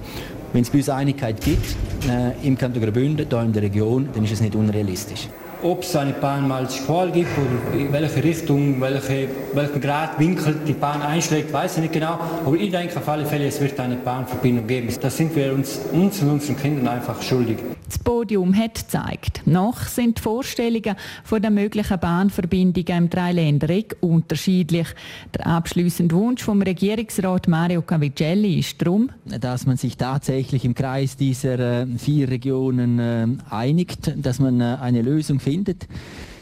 Wenn 0.52 0.62
es 0.62 0.70
bei 0.70 0.78
uns 0.78 0.88
Einigkeit 0.88 1.40
gibt, 1.40 1.76
äh, 2.08 2.46
im 2.46 2.58
Kanton 2.58 2.82
Graubünden, 2.82 3.26
hier 3.28 3.42
in 3.42 3.52
der 3.52 3.62
Region, 3.62 4.08
dann 4.12 4.24
ist 4.24 4.32
es 4.32 4.40
nicht 4.40 4.54
unrealistisch 4.54 5.28
ob 5.62 5.82
es 5.82 5.94
eine 5.96 6.12
Bahn 6.12 6.48
mal 6.48 6.64
als 6.64 6.84
Qual 6.84 7.10
gibt 7.10 7.30
oder 7.36 7.78
in 7.78 7.92
welche 7.92 8.22
Richtung, 8.22 8.80
welche, 8.80 9.28
welchen 9.52 9.80
Gradwinkel 9.80 10.56
die 10.66 10.72
Bahn 10.72 11.02
einschlägt, 11.02 11.52
weiß 11.52 11.76
ich 11.76 11.82
nicht 11.82 11.94
genau. 11.94 12.18
Aber 12.44 12.56
ich 12.56 12.70
denke 12.70 12.96
auf 12.96 13.08
alle 13.08 13.26
Fälle, 13.26 13.46
es 13.46 13.60
wird 13.60 13.78
eine 13.78 13.96
Bahnverbindung 13.96 14.66
geben. 14.66 14.88
Das 15.00 15.16
sind 15.16 15.34
wir 15.34 15.52
uns, 15.52 15.80
uns 15.92 16.20
und 16.22 16.30
unseren 16.30 16.56
Kindern 16.56 16.88
einfach 16.88 17.20
schuldig. 17.22 17.58
Das 17.86 17.98
Podium 17.98 18.56
hat 18.56 18.74
gezeigt, 18.76 19.42
noch 19.46 19.82
sind 19.82 20.18
die 20.18 20.22
Vorstellungen 20.22 20.94
von 21.24 21.42
der 21.42 21.50
möglichen 21.50 21.98
Bahnverbindungen 21.98 23.04
im 23.04 23.10
Dreiländereck 23.10 23.96
unterschiedlich. 24.00 24.86
Der 25.34 25.46
abschließende 25.48 26.14
Wunsch 26.14 26.42
vom 26.42 26.62
Regierungsrat 26.62 27.48
Mario 27.48 27.82
Cavicelli 27.82 28.60
ist 28.60 28.80
darum, 28.80 29.10
dass 29.24 29.66
man 29.66 29.76
sich 29.76 29.96
tatsächlich 29.96 30.64
im 30.64 30.74
Kreis 30.74 31.16
dieser 31.16 31.82
äh, 31.82 31.86
vier 31.98 32.30
Regionen 32.30 32.98
äh, 32.98 33.26
einigt, 33.50 34.12
dass 34.16 34.38
man 34.38 34.60
äh, 34.60 34.76
eine 34.80 35.02
Lösung 35.02 35.40
findet. 35.40 35.49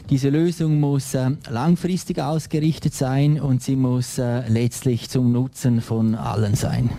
Diese 0.09 0.29
Lösung 0.29 0.79
muss 0.79 1.13
äh, 1.13 1.29
langfristig 1.49 2.19
ausgerichtet 2.19 2.93
sein 2.93 3.39
und 3.39 3.61
sie 3.61 3.75
muss 3.75 4.17
äh, 4.17 4.47
letztlich 4.47 5.09
zum 5.09 5.31
Nutzen 5.31 5.81
von 5.81 6.15
allen 6.15 6.55
sein. 6.55 6.89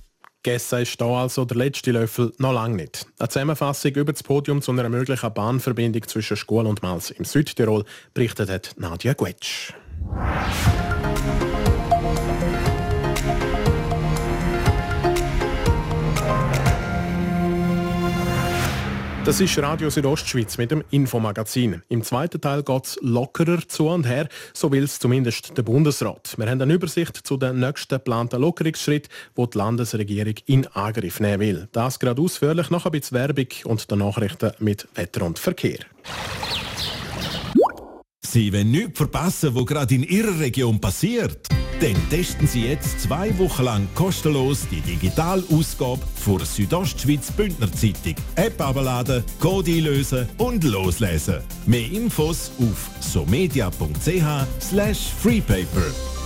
Gegessen 0.43 0.81
ist 0.81 1.00
da 1.00 1.23
also 1.23 1.45
der 1.45 1.57
letzte 1.57 1.93
Löffel 1.93 2.33
noch 2.38 2.55
lange 2.55 2.76
nicht. 2.76 3.07
Eine 3.19 3.29
Zusammenfassung 3.29 3.90
über 3.93 4.12
das 4.12 4.23
Podium 4.23 4.62
zu 4.62 4.73
einer 4.73 4.88
möglichen 4.88 5.35
Bahnverbindung 5.35 6.07
zwischen 6.07 6.37
Schule 6.37 6.69
und 6.69 6.83
Mals 6.83 7.11
im 7.11 7.25
Südtirol 7.25 7.85
berichtet 8.14 8.49
hat 8.49 8.75
Nadja 8.79 9.12
Guetsch. 9.12 9.75
Das 19.31 19.41
ist 19.41 19.57
Radio 19.61 19.89
Südostschweiz 19.91 20.59
mit 20.59 20.73
dem 20.73 20.83
Infomagazin. 20.91 21.83
Im 21.89 22.03
zweiten 22.03 22.41
Teil 22.41 22.65
geht 22.65 22.85
es 22.85 22.99
lockerer 23.01 23.61
zu 23.69 23.87
und 23.87 24.05
her, 24.05 24.29
so 24.53 24.73
will 24.73 24.83
es 24.83 24.99
zumindest 24.99 25.57
der 25.57 25.63
Bundesrat. 25.63 26.35
Wir 26.37 26.51
haben 26.51 26.61
eine 26.61 26.75
Übersicht 26.75 27.17
zu 27.17 27.37
den 27.37 27.61
nächsten 27.61 27.95
geplanten 27.95 28.41
Lockerungsschritten, 28.41 29.09
die 29.37 29.51
die 29.51 29.57
Landesregierung 29.57 30.35
in 30.47 30.67
Angriff 30.67 31.21
nehmen 31.21 31.39
will. 31.39 31.69
Das 31.71 32.01
gerade 32.01 32.21
ausführlich, 32.21 32.71
nach 32.71 32.87
ein 32.87 32.91
bisschen 32.91 33.19
Werbung 33.19 33.47
und 33.67 33.89
den 33.89 34.01
Nachrichten 34.01 34.51
mit 34.59 34.89
Wetter 34.97 35.25
und 35.25 35.39
Verkehr. 35.39 35.79
Sie 38.33 38.53
wollen 38.53 38.71
nichts 38.71 38.97
verpassen, 38.97 39.57
was 39.57 39.67
gerade 39.67 39.93
in 39.93 40.05
Ihrer 40.05 40.39
Region 40.39 40.81
passiert. 40.81 41.49
Dann 41.81 41.97
testen 42.11 42.47
Sie 42.47 42.63
jetzt 42.63 43.01
zwei 43.01 43.37
Wochen 43.39 43.65
lang 43.65 43.89
kostenlos 43.97 44.69
die 44.71 44.81
Digitalausgabe 44.83 46.01
für 46.15 46.39
Südostschweiz 46.45 47.33
Bündner 47.33 47.73
Zeitung. 47.73 48.15
App 48.37 48.61
abladen, 48.61 49.25
Code 49.41 49.73
einlösen 49.73 50.29
und 50.39 50.63
loslesen. 50.63 51.41
Mehr 51.67 51.91
Infos 51.91 52.53
auf 52.61 52.91
somedia.ch 53.01 54.47
slash 54.61 55.09
freepaper. 55.21 56.20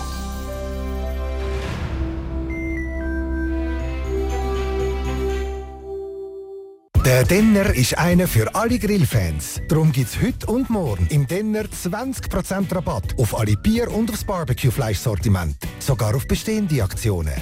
Der 7.05 7.23
Denner 7.23 7.75
ist 7.75 7.99
einer 7.99 8.27
für 8.27 8.55
alle 8.55 8.79
Grillfans. 8.79 9.61
Darum 9.69 9.93
gibt 9.93 10.09
es 10.09 10.23
heute 10.23 10.47
und 10.47 10.71
morgen 10.71 11.07
im 11.09 11.27
Denner 11.27 11.65
20% 11.65 12.75
Rabatt 12.75 13.19
auf 13.19 13.39
alle 13.39 13.59
Bier 13.59 13.91
und 13.93 14.11
aufs 14.11 14.25
Barbecue-Fleischsortiment. 14.25 15.55
Sogar 15.81 16.17
auf 16.17 16.27
bestehende 16.27 16.83
Aktionen. 16.83 17.35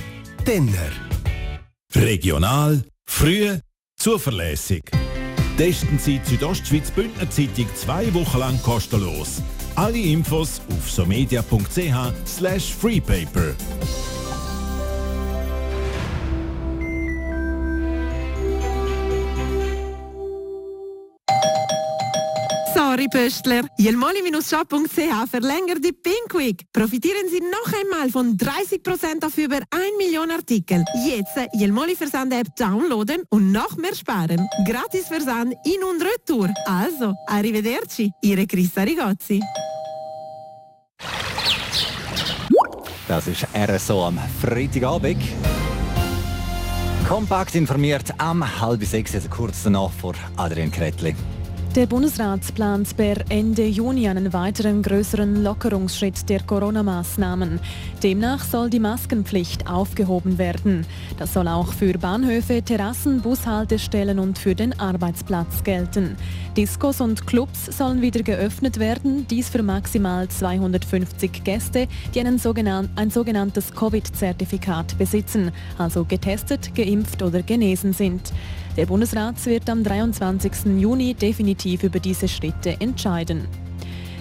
Denner. 0.44 0.90
Regional, 1.94 2.82
früh, 3.06 3.56
zuverlässig. 3.96 4.82
Testen 5.56 5.96
Sie 5.96 6.20
Südostschweiz 6.24 6.90
Bündner 6.90 7.30
Zeitung 7.30 7.68
zwei 7.76 8.12
Wochen 8.14 8.38
lang 8.38 8.60
kostenlos. 8.64 9.42
Alle 9.76 9.98
Infos 9.98 10.60
auf 10.70 10.90
somedia.ch 10.90 12.26
slash 12.26 12.74
freepaper. 12.74 13.54
Sorry, 22.92 23.08
Pöstler. 23.08 23.62
Jelmoli-shop.ch 23.78 25.30
verlängert 25.30 25.82
die 25.82 25.94
Pink 25.94 26.34
Week. 26.34 26.62
Profitieren 26.74 27.26
Sie 27.30 27.40
noch 27.40 27.72
einmal 27.72 28.10
von 28.10 28.36
30% 28.36 29.24
auf 29.24 29.38
über 29.38 29.60
1 29.70 29.82
Million 29.96 30.30
Artikel. 30.30 30.84
Jetzt 31.06 31.32
Jelmoli 31.54 31.96
Versand-App 31.96 32.54
downloaden 32.54 33.22
und 33.30 33.50
noch 33.50 33.78
mehr 33.78 33.94
sparen. 33.94 34.46
Gratis 34.66 35.08
Versand 35.08 35.54
in 35.64 35.82
und 35.82 36.02
retour. 36.02 36.50
Also, 36.66 37.14
arrivederci. 37.28 38.10
Ihre 38.20 38.46
Christa 38.46 38.82
Rigozzi. 38.82 39.40
Das 43.08 43.26
ist 43.26 43.46
RSO 43.56 44.06
am 44.06 44.18
Freitagabend. 44.42 45.22
Kompakt 47.08 47.54
informiert 47.54 48.12
am 48.18 48.44
halb 48.60 48.84
sechs, 48.84 49.14
also 49.14 49.30
kurz 49.30 49.62
danach 49.62 49.90
vor 49.92 50.12
Adrian 50.36 50.70
Kretli. 50.70 51.14
Der 51.74 51.86
Bundesrat 51.86 52.54
plant 52.54 52.94
per 52.98 53.16
Ende 53.30 53.64
Juni 53.64 54.06
einen 54.06 54.34
weiteren 54.34 54.82
größeren 54.82 55.42
Lockerungsschritt 55.42 56.28
der 56.28 56.42
Corona-Maßnahmen. 56.42 57.60
Demnach 58.02 58.44
soll 58.44 58.68
die 58.68 58.78
Maskenpflicht 58.78 59.66
aufgehoben 59.66 60.36
werden. 60.36 60.84
Das 61.18 61.32
soll 61.32 61.48
auch 61.48 61.72
für 61.72 61.94
Bahnhöfe, 61.94 62.60
Terrassen, 62.60 63.22
Bushaltestellen 63.22 64.18
und 64.18 64.36
für 64.36 64.54
den 64.54 64.78
Arbeitsplatz 64.78 65.64
gelten. 65.64 66.16
Diskos 66.58 67.00
und 67.00 67.26
Clubs 67.26 67.64
sollen 67.64 68.02
wieder 68.02 68.22
geöffnet 68.22 68.78
werden, 68.78 69.26
dies 69.28 69.48
für 69.48 69.62
maximal 69.62 70.28
250 70.28 71.42
Gäste, 71.42 71.88
die 72.14 72.20
ein 72.20 72.38
sogenanntes 72.38 73.72
Covid-Zertifikat 73.74 74.98
besitzen, 74.98 75.50
also 75.78 76.04
getestet, 76.04 76.74
geimpft 76.74 77.22
oder 77.22 77.40
genesen 77.40 77.94
sind. 77.94 78.30
Der 78.76 78.86
Bundesrat 78.86 79.44
wird 79.44 79.68
am 79.68 79.84
23. 79.84 80.80
Juni 80.80 81.12
definitiv 81.12 81.82
über 81.82 82.00
diese 82.00 82.26
Schritte 82.26 82.80
entscheiden. 82.80 83.46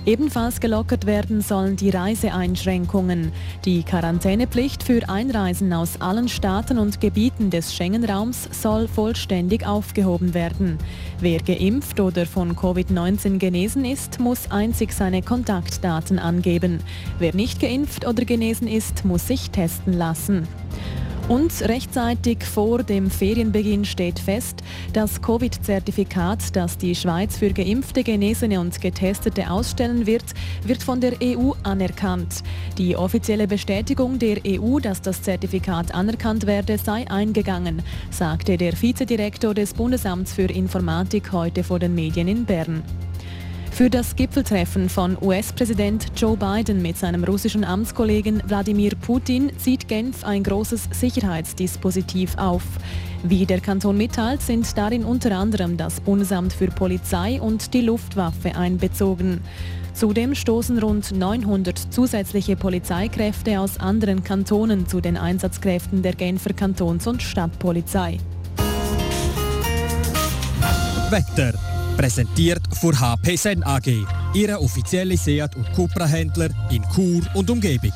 Ebenfalls 0.05 0.59
gelockert 0.59 1.05
werden 1.05 1.41
sollen 1.41 1.77
die 1.77 1.91
Reiseeinschränkungen. 1.91 3.31
Die 3.63 3.83
Quarantänepflicht 3.83 4.83
für 4.83 5.07
Einreisen 5.07 5.71
aus 5.71 6.01
allen 6.01 6.27
Staaten 6.27 6.79
und 6.79 6.99
Gebieten 6.99 7.51
des 7.51 7.73
Schengen-Raums 7.73 8.49
soll 8.51 8.87
vollständig 8.87 9.65
aufgehoben 9.65 10.33
werden. 10.33 10.79
Wer 11.19 11.39
geimpft 11.39 11.99
oder 11.99 12.25
von 12.25 12.55
Covid-19 12.55 13.37
genesen 13.37 13.85
ist, 13.85 14.19
muss 14.19 14.49
einzig 14.49 14.91
seine 14.91 15.21
Kontaktdaten 15.21 16.17
angeben. 16.19 16.79
Wer 17.19 17.35
nicht 17.35 17.61
geimpft 17.61 18.05
oder 18.05 18.25
genesen 18.25 18.67
ist, 18.67 19.05
muss 19.05 19.27
sich 19.27 19.51
testen 19.51 19.93
lassen. 19.93 20.47
Und 21.31 21.61
rechtzeitig 21.61 22.43
vor 22.43 22.83
dem 22.83 23.09
Ferienbeginn 23.09 23.85
steht 23.85 24.19
fest, 24.19 24.57
das 24.91 25.21
Covid-Zertifikat, 25.21 26.53
das 26.57 26.77
die 26.77 26.93
Schweiz 26.93 27.37
für 27.37 27.53
Geimpfte, 27.53 28.03
Genesene 28.03 28.59
und 28.59 28.81
Getestete 28.81 29.49
ausstellen 29.49 30.05
wird, 30.05 30.25
wird 30.65 30.83
von 30.83 30.99
der 30.99 31.13
EU 31.23 31.53
anerkannt. 31.63 32.43
Die 32.77 32.97
offizielle 32.97 33.47
Bestätigung 33.47 34.19
der 34.19 34.39
EU, 34.45 34.79
dass 34.79 35.01
das 35.01 35.21
Zertifikat 35.21 35.93
anerkannt 35.93 36.47
werde, 36.47 36.77
sei 36.77 37.09
eingegangen, 37.09 37.81
sagte 38.09 38.57
der 38.57 38.73
Vizedirektor 38.73 39.53
des 39.53 39.73
Bundesamts 39.73 40.33
für 40.33 40.51
Informatik 40.51 41.31
heute 41.31 41.63
vor 41.63 41.79
den 41.79 41.95
Medien 41.95 42.27
in 42.27 42.43
Bern. 42.43 42.83
Für 43.71 43.89
das 43.89 44.15
Gipfeltreffen 44.15 44.89
von 44.89 45.17
US-Präsident 45.21 46.11
Joe 46.15 46.35
Biden 46.37 46.81
mit 46.81 46.97
seinem 46.97 47.23
russischen 47.23 47.63
Amtskollegen 47.63 48.43
Wladimir 48.45 48.91
Putin 48.95 49.51
zieht 49.57 49.87
Genf 49.87 50.23
ein 50.23 50.43
großes 50.43 50.89
Sicherheitsdispositiv 50.91 52.37
auf. 52.37 52.63
Wie 53.23 53.45
der 53.45 53.61
Kanton 53.61 53.97
mitteilt, 53.97 54.41
sind 54.41 54.77
darin 54.77 55.03
unter 55.03 55.35
anderem 55.35 55.77
das 55.77 56.01
Bundesamt 56.01 56.53
für 56.53 56.67
Polizei 56.67 57.41
und 57.41 57.73
die 57.73 57.81
Luftwaffe 57.81 58.55
einbezogen. 58.55 59.41
Zudem 59.93 60.35
stoßen 60.35 60.77
rund 60.77 61.15
900 61.15 61.77
zusätzliche 61.77 62.57
Polizeikräfte 62.57 63.59
aus 63.59 63.79
anderen 63.79 64.23
Kantonen 64.23 64.87
zu 64.87 65.01
den 65.01 65.17
Einsatzkräften 65.17 66.01
der 66.01 66.13
Genfer 66.13 66.53
Kantons- 66.53 67.07
und 67.07 67.23
Stadtpolizei. 67.23 68.17
Wetter 71.09 71.70
Präsentiert 72.01 72.63
von 72.81 72.99
HP 72.99 73.35
Sen 73.35 73.63
AG, 73.63 74.07
Ihre 74.33 74.59
offizielle 74.59 75.15
Seat- 75.15 75.55
und 75.55 75.71
Cupra-Händler 75.73 76.49
in 76.71 76.83
Chur 76.95 77.21
und 77.35 77.47
Umgebung. 77.47 77.93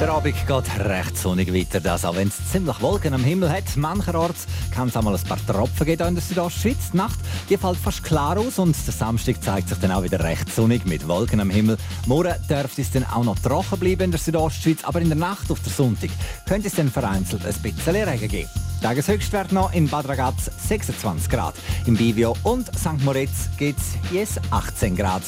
Der 0.00 0.08
Abend 0.10 0.34
geht 0.34 0.80
recht 0.80 1.16
sonnig 1.16 1.54
weiter, 1.54 1.78
das, 1.78 2.04
auch 2.04 2.16
wenn 2.16 2.26
es 2.26 2.50
ziemlich 2.50 2.82
Wolken 2.82 3.14
am 3.14 3.22
Himmel 3.22 3.52
hat. 3.52 3.76
Mancherorts 3.76 4.48
kann 4.74 4.88
es 4.88 4.96
einmal 4.96 5.14
ein 5.14 5.22
paar 5.22 5.38
Tropfen 5.46 5.86
geben 5.86 6.08
in 6.08 6.14
der 6.16 6.24
Südostschweiz. 6.24 6.90
Die 6.92 6.96
Nacht 6.96 7.20
die 7.48 7.56
fällt 7.56 7.76
fast 7.76 8.02
klar 8.02 8.36
aus 8.36 8.58
und 8.58 8.74
der 8.84 8.92
Samstag 8.92 9.40
zeigt 9.44 9.68
sich 9.68 9.78
dann 9.78 9.92
auch 9.92 10.02
wieder 10.02 10.18
recht 10.18 10.52
sonnig 10.52 10.86
mit 10.86 11.06
Wolken 11.06 11.38
am 11.38 11.50
Himmel. 11.50 11.76
Morgen 12.06 12.34
dürfte 12.48 12.82
es 12.82 12.90
dann 12.90 13.04
auch 13.04 13.22
noch 13.22 13.38
trocken 13.38 13.78
bleiben 13.78 14.02
in 14.02 14.10
der 14.10 14.18
Südostschweiz, 14.18 14.78
aber 14.82 15.00
in 15.00 15.08
der 15.08 15.18
Nacht 15.18 15.52
auf 15.52 15.60
der 15.60 15.72
Sonntag 15.72 16.10
könnte 16.48 16.66
es 16.66 16.74
dann 16.74 16.90
vereinzelt 16.90 17.46
ein 17.46 17.54
bisschen 17.62 17.94
Regen 17.94 18.28
geben. 18.28 18.50
Tageshöchstwert 18.80 19.52
noch 19.52 19.72
in 19.72 19.88
Bad 19.88 20.08
Ragaz 20.08 20.50
26 20.68 21.28
Grad. 21.28 21.54
Im 21.86 21.96
Bivio 21.96 22.34
und 22.42 22.66
St. 22.76 23.04
Moritz 23.04 23.48
geht 23.58 23.76
es 23.76 24.12
jetzt 24.12 24.40
18 24.50 24.96
Grad. 24.96 25.22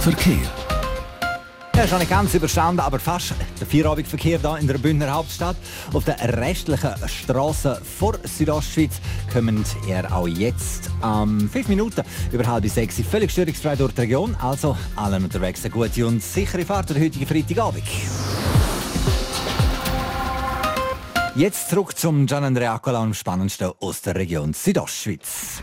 Verkehr. 0.00 0.38
Ja, 1.76 1.86
schon 1.86 1.98
nicht 2.00 2.10
ganz 2.10 2.34
überstanden, 2.34 2.80
aber 2.80 2.98
fast 2.98 3.32
der 3.58 3.66
Feierabendverkehr 3.66 4.38
hier 4.38 4.58
in 4.58 4.66
der 4.66 4.76
Bündner 4.76 5.12
Hauptstadt. 5.12 5.56
Auf 5.94 6.04
den 6.04 6.14
restlichen 6.14 6.90
Straßen 7.06 7.76
vor 7.98 8.18
Südostschweiz 8.24 9.00
kommen 9.32 9.64
ihr 9.88 10.14
auch 10.14 10.28
jetzt 10.28 10.90
am 11.00 11.40
ähm, 11.40 11.48
5 11.48 11.68
Minuten 11.68 12.02
über 12.32 12.46
halb 12.46 12.68
sechs 12.68 13.00
völlig 13.10 13.30
störungsfrei 13.30 13.76
durch 13.76 13.94
die 13.94 14.00
Region. 14.02 14.36
Also 14.42 14.76
allen 14.96 15.24
unterwegs 15.24 15.64
eine 15.64 15.72
gute 15.72 16.06
und 16.06 16.22
sichere 16.22 16.66
Fahrt 16.66 16.90
der 16.90 17.00
heutigen 17.00 17.26
Freitagabend. 17.26 17.84
Jetzt 21.36 21.70
zurück 21.70 21.96
zum 21.96 22.26
Gian 22.26 22.42
Andrea 22.42 22.74
Accola 22.74 23.00
am 23.00 23.14
spannendsten 23.14 23.70
aus 23.78 24.02
der 24.02 24.16
Region 24.16 24.52
Südostschweiz. 24.52 25.62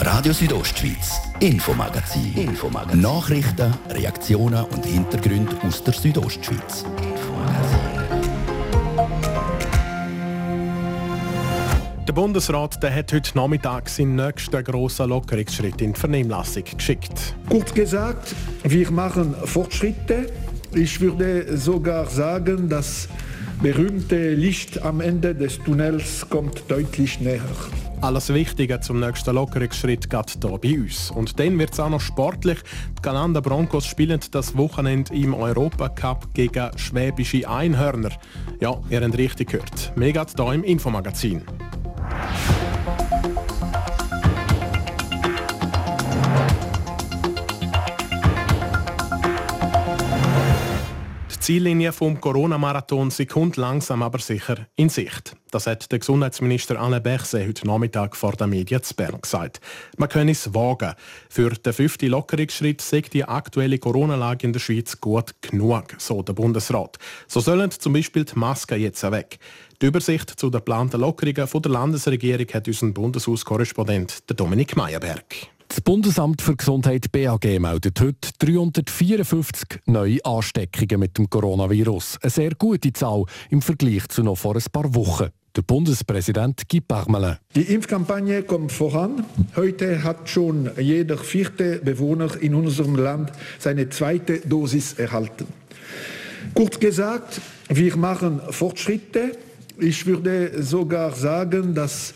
Radio 0.00 0.32
Südostschweiz, 0.32 1.20
Infomagazin. 1.40 2.34
Infomagazin. 2.34 3.00
Nachrichten, 3.02 3.74
Reaktionen 3.90 4.64
und 4.64 4.86
Hintergründe 4.86 5.54
aus 5.66 5.84
der 5.84 5.92
Südostschweiz. 5.92 6.84
Der 12.08 12.12
Bundesrat 12.12 12.82
der 12.82 12.94
hat 12.94 13.12
heute 13.12 13.36
Nachmittag 13.36 13.88
seinen 13.88 14.16
nächsten 14.16 14.62
grossen 14.62 15.08
Lockerungsschritt 15.08 15.80
in 15.80 15.92
die 15.92 16.00
Vernehmlassung 16.00 16.64
geschickt. 16.64 17.34
Kurz 17.50 17.74
gesagt, 17.74 18.34
wir 18.62 18.90
machen 18.90 19.34
Fortschritte 19.44 20.30
Ich 20.74 21.00
würde 21.00 21.56
sogar 21.56 22.06
sagen, 22.06 22.68
das 22.68 23.08
berühmte 23.62 24.34
Licht 24.34 24.82
am 24.82 25.00
Ende 25.00 25.34
des 25.34 25.58
Tunnels 25.58 26.26
kommt 26.28 26.64
deutlich 26.68 27.20
näher. 27.20 27.40
Alles 28.00 28.34
Wichtige 28.34 28.80
zum 28.80 29.00
nächsten 29.00 29.34
Lockerungsschritt 29.34 30.10
geht 30.10 30.36
hier 30.42 30.58
bei 30.58 30.78
uns. 30.78 31.10
Und 31.12 31.38
dann 31.38 31.58
wird 31.58 31.72
es 31.72 31.80
auch 31.80 31.88
noch 31.88 32.00
sportlich. 32.00 32.58
Die 32.98 33.02
Galanda 33.02 33.40
Broncos 33.40 33.86
spielen 33.86 34.20
das 34.32 34.56
Wochenende 34.56 35.14
im 35.14 35.32
Europacup 35.32 36.34
gegen 36.34 36.70
schwäbische 36.76 37.48
Einhörner. 37.48 38.10
Ja, 38.60 38.78
ihr 38.90 39.00
habt 39.00 39.16
richtig 39.16 39.50
gehört. 39.50 39.92
Mehr 39.96 40.12
geht 40.12 40.34
hier 40.36 40.52
im 40.52 40.64
Infomagazin. 40.64 41.42
Ziellinie 51.44 51.92
vom 51.92 52.18
Corona-Marathon 52.22 53.12
kommt 53.28 53.58
langsam 53.58 54.02
aber 54.02 54.18
sicher 54.18 54.66
in 54.76 54.88
Sicht. 54.88 55.36
Das 55.50 55.66
hat 55.66 55.92
der 55.92 55.98
Gesundheitsminister 55.98 56.80
Alain 56.80 57.02
Berset 57.02 57.46
heute 57.46 57.66
Nachmittag 57.66 58.16
vor 58.16 58.32
den 58.32 58.48
Medien 58.48 58.82
zu 58.82 58.94
Bern 58.94 59.20
gesagt. 59.20 59.60
Man 59.98 60.08
könne 60.08 60.30
es 60.30 60.54
wagen. 60.54 60.94
Für 61.28 61.50
den 61.50 61.74
fünften 61.74 62.08
Lockerungsschritt 62.08 62.80
sagt 62.80 63.12
die 63.12 63.26
aktuelle 63.26 63.78
Corona-Lage 63.78 64.46
in 64.46 64.54
der 64.54 64.60
Schweiz 64.60 64.98
gut 64.98 65.34
genug, 65.42 65.94
so 65.98 66.22
der 66.22 66.32
Bundesrat. 66.32 66.96
So 67.28 67.40
sollen 67.40 67.70
zum 67.70 67.92
Beispiel 67.92 68.24
die 68.24 68.38
Masken 68.38 68.80
jetzt 68.80 69.02
weg. 69.02 69.38
Die 69.82 69.86
Übersicht 69.86 70.30
zu 70.30 70.48
den 70.48 70.60
geplanten 70.60 71.02
Lockerungen 71.02 71.46
von 71.46 71.60
der 71.60 71.72
Landesregierung 71.72 72.46
hat 72.54 72.68
unser 72.68 72.86
Bundeshauskorrespondent 72.86 74.24
Dominik 74.34 74.76
Meyerberg. 74.76 75.50
Das 75.74 75.80
Bundesamt 75.80 76.40
für 76.40 76.54
Gesundheit 76.54 77.10
BAG 77.10 77.58
meldet 77.58 78.00
heute 78.00 78.30
354 78.38 79.80
neue 79.86 80.24
Ansteckungen 80.24 81.00
mit 81.00 81.18
dem 81.18 81.28
Coronavirus. 81.28 82.18
Eine 82.22 82.30
sehr 82.30 82.54
gute 82.54 82.92
Zahl 82.92 83.24
im 83.50 83.60
Vergleich 83.60 84.06
zu 84.06 84.22
noch 84.22 84.36
vor 84.36 84.54
ein 84.54 84.62
paar 84.70 84.94
Wochen. 84.94 85.30
Der 85.56 85.62
Bundespräsident 85.62 86.68
Guy 86.68 86.80
Parmelin. 86.80 87.38
Die 87.56 87.62
Impfkampagne 87.62 88.44
kommt 88.44 88.70
voran. 88.70 89.24
Heute 89.56 90.04
hat 90.04 90.28
schon 90.28 90.70
jeder 90.78 91.18
vierte 91.18 91.80
Bewohner 91.80 92.40
in 92.40 92.54
unserem 92.54 92.94
Land 92.94 93.32
seine 93.58 93.88
zweite 93.88 94.38
Dosis 94.46 94.92
erhalten. 94.92 95.48
Kurz 96.54 96.78
gesagt, 96.78 97.40
wir 97.68 97.96
machen 97.96 98.40
Fortschritte. 98.50 99.36
Ich 99.80 100.06
würde 100.06 100.62
sogar 100.62 101.10
sagen, 101.16 101.74
dass 101.74 102.14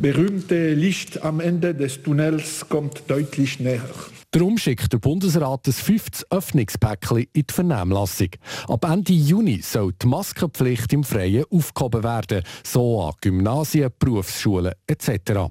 berühmte 0.00 0.74
Licht 0.74 1.22
am 1.22 1.40
Ende 1.40 1.74
des 1.74 2.02
Tunnels 2.02 2.68
kommt 2.68 3.02
deutlich 3.08 3.58
näher. 3.60 3.82
Darum 4.30 4.58
schickt 4.58 4.92
der 4.92 4.98
Bundesrat 4.98 5.66
das 5.66 5.80
fünftes 5.80 6.30
Öffnungspäckchen 6.30 7.26
in 7.32 7.46
die 7.48 7.52
Vernehmlassung. 7.52 8.28
Ab 8.68 8.84
Ende 8.84 9.14
Juni 9.14 9.60
soll 9.62 9.94
die 10.00 10.06
Maskenpflicht 10.06 10.92
im 10.92 11.02
Freien 11.02 11.44
aufgehoben 11.50 12.04
werden, 12.04 12.42
so 12.62 13.02
an 13.02 13.14
Gymnasien, 13.20 13.90
Berufsschulen 13.98 14.74
etc. 14.86 15.50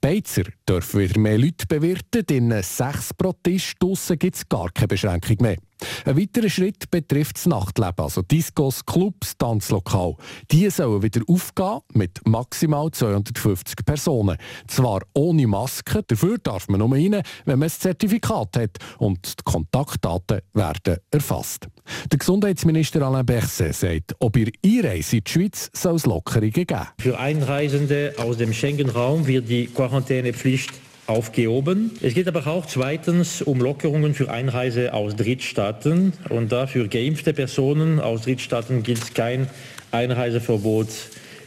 Beizer 0.00 0.44
dürfen 0.68 1.00
wieder 1.00 1.20
mehr 1.20 1.38
Leute 1.38 1.66
bewirten, 1.66 2.24
denn 2.26 2.50
sechs 2.62 3.12
pro 3.14 3.32
Tisch 3.42 3.74
gibt 4.18 4.36
es 4.36 4.48
gar 4.48 4.70
keine 4.70 4.88
Beschränkung 4.88 5.36
mehr. 5.40 5.56
Ein 6.04 6.18
weiterer 6.18 6.48
Schritt 6.48 6.90
betrifft 6.90 7.36
das 7.36 7.46
Nachtleben, 7.46 8.04
also 8.04 8.22
Discos, 8.22 8.84
Clubs, 8.84 9.36
Tanzlokal. 9.36 10.14
Die 10.50 10.68
sollen 10.70 11.02
wieder 11.02 11.20
aufgehen 11.26 11.80
mit 11.92 12.20
maximal 12.26 12.90
250 12.90 13.84
Personen. 13.84 14.36
Zwar 14.68 15.00
ohne 15.14 15.46
Maske, 15.46 16.02
dafür 16.06 16.38
darf 16.38 16.68
man 16.68 16.80
nur 16.80 16.92
rein, 16.92 17.22
wenn 17.44 17.58
man 17.58 17.68
ein 17.68 17.70
Zertifikat 17.70 18.56
hat 18.56 18.78
und 18.98 19.38
die 19.38 19.42
Kontaktdaten 19.44 20.40
werden 20.54 20.96
erfasst. 21.10 21.68
Der 22.10 22.18
Gesundheitsminister 22.18 23.02
Alain 23.02 23.26
Berset 23.26 23.74
sagt, 23.74 24.14
ob 24.18 24.36
ihr 24.36 24.50
Einreise 24.64 25.18
in 25.18 25.24
die 25.24 25.30
Schweiz 25.30 25.70
soll 25.72 25.96
es 25.96 26.06
Lockerungen 26.06 26.52
geben. 26.52 26.86
Für 26.98 27.18
Einreisende 27.18 28.14
aus 28.18 28.38
dem 28.38 28.52
Schengen-Raum 28.52 29.26
wird 29.26 29.48
die 29.48 29.66
Quarantänepflicht 29.66 30.72
aufgehoben. 31.06 31.92
Es 32.02 32.14
geht 32.14 32.28
aber 32.28 32.46
auch 32.46 32.66
zweitens 32.66 33.42
um 33.42 33.60
Lockerungen 33.60 34.14
für 34.14 34.30
Einreise 34.30 34.92
aus 34.92 35.16
Drittstaaten. 35.16 36.12
Und 36.28 36.52
da 36.52 36.66
für 36.66 36.88
geimpfte 36.88 37.32
Personen 37.32 38.00
aus 38.00 38.22
Drittstaaten 38.22 38.82
gilt 38.82 39.14
kein 39.14 39.48
Einreiseverbot 39.92 40.88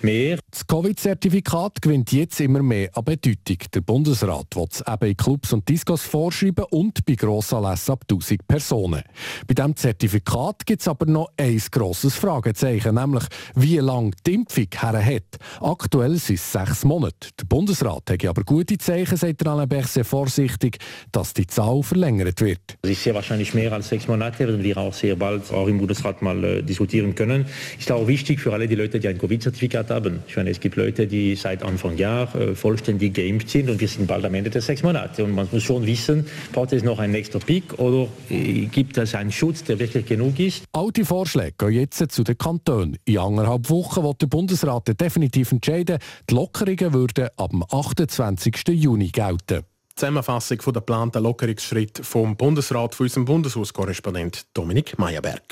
mehr. 0.02 0.39
Das 0.52 0.66
Covid-Zertifikat 0.66 1.80
gewinnt 1.80 2.12
jetzt 2.12 2.40
immer 2.42 2.64
mehr 2.64 2.90
an 2.96 3.04
Bedeutung. 3.04 3.58
Der 3.72 3.82
Bundesrat 3.82 4.56
will 4.56 4.66
es 4.72 4.82
eben 4.82 5.12
in 5.12 5.16
Clubs 5.16 5.54
und 5.54 5.70
Discos 5.70 6.02
vorschreiben 6.02 6.66
und 6.72 7.06
bei 7.06 7.14
Grossanlässen 7.14 7.92
ab 7.94 8.06
1000 8.10 8.48
Personen. 8.48 9.04
Bei 9.48 9.54
diesem 9.54 9.76
Zertifikat 9.76 10.66
gibt 10.66 10.82
es 10.82 10.88
aber 10.88 11.06
noch 11.06 11.30
ein 11.38 11.62
grosses 11.72 12.16
Fragezeichen, 12.16 12.96
nämlich 12.96 13.26
wie 13.54 13.78
lange 13.78 14.12
die 14.26 14.34
Impfung 14.34 14.68
her 14.76 15.06
hat. 15.06 15.38
Aktuell 15.62 16.16
sind 16.16 16.40
es 16.40 16.52
sechs 16.52 16.84
Monate. 16.84 17.30
Der 17.40 17.46
Bundesrat 17.46 18.10
hat 18.10 18.26
aber 18.26 18.44
gute 18.44 18.80
Zeichen, 18.80 19.18
sagt 19.18 19.48
Alain 19.48 19.70
Berset 19.70 20.08
vorsichtig, 20.08 20.80
dass 21.12 21.34
die 21.36 21.46
Zahl 21.46 21.84
verlängert 21.84 22.42
wird. 22.42 22.78
Es 22.82 22.90
ist 22.90 23.04
sehr 23.04 23.14
wahrscheinlich 23.14 23.54
mehr 23.54 23.72
als 23.72 23.90
sechs 23.90 24.08
Monate, 24.08 24.40
werden 24.40 24.64
wir 24.64 24.78
auch 24.78 24.94
sehr 24.94 25.16
bald 25.16 25.52
auch 25.52 25.68
im 25.68 25.78
Bundesrat 25.78 26.24
mal 26.24 26.44
äh, 26.44 26.64
diskutieren 26.64 27.14
können. 27.14 27.46
Ist 27.78 27.92
auch 27.92 28.08
wichtig 28.08 28.40
für 28.40 28.52
alle 28.52 28.68
die 28.68 28.76
Leute, 28.76 29.00
die 29.00 29.08
ein 29.08 29.20
Covid-Zertifikat 29.20 29.92
haben. 29.92 30.24
Ich 30.28 30.39
meine, 30.40 30.52
es 30.52 30.60
gibt 30.60 30.76
Leute, 30.78 31.06
die 31.06 31.36
seit 31.36 31.64
Anfang 31.64 31.98
Jahr 31.98 32.34
äh, 32.34 32.56
vollständig 32.56 33.14
geimpft 33.14 33.50
sind 33.50 33.70
und 33.70 33.80
wir 33.80 33.88
sind 33.88 34.08
bald 34.08 34.24
am 34.24 34.34
Ende 34.34 34.50
der 34.50 34.62
sechs 34.62 34.84
Monate. 34.84 35.24
Und 35.24 35.32
man 35.32 35.48
muss 35.52 35.64
schon 35.64 35.86
wissen, 35.86 36.26
braucht 36.54 36.72
es 36.72 36.84
noch 36.84 37.00
ein 37.00 37.12
nächster 37.12 37.40
Peak 37.40 37.78
oder 37.78 38.08
äh, 38.30 38.66
gibt 38.68 38.98
es 38.98 39.16
einen 39.16 39.32
Schutz, 39.32 39.64
der 39.64 39.80
wirklich 39.80 40.06
genug 40.06 40.40
ist? 40.40 40.64
All 40.72 40.92
die 40.92 41.04
Vorschläge 41.04 41.54
gehen 41.58 41.74
jetzt 41.74 42.12
zu 42.12 42.24
den 42.24 42.38
Kantonen. 42.38 42.98
In 43.06 43.18
anderthalb 43.18 43.70
Wochen 43.70 44.04
wird 44.04 44.22
der 44.22 44.28
Bundesrat 44.28 45.00
definitiv 45.00 45.52
entscheiden. 45.52 46.00
Die 46.30 46.34
Lockerungen 46.34 46.94
würden 46.94 47.28
ab 47.36 47.52
dem 47.52 47.64
28. 47.64 48.56
Juni 48.70 49.10
gelten. 49.10 49.64
Zusammenfassung 49.96 50.60
der 50.66 50.74
geplanten 50.74 51.22
Lockerungsschritte 51.22 52.04
vom 52.06 52.38
Bundesrat 52.38 52.96
von 52.96 53.06
unserem 53.06 53.26
Bundeshauskorrespondent 53.26 54.46
Dominik 54.54 54.98
Meyerberg. 54.98 55.44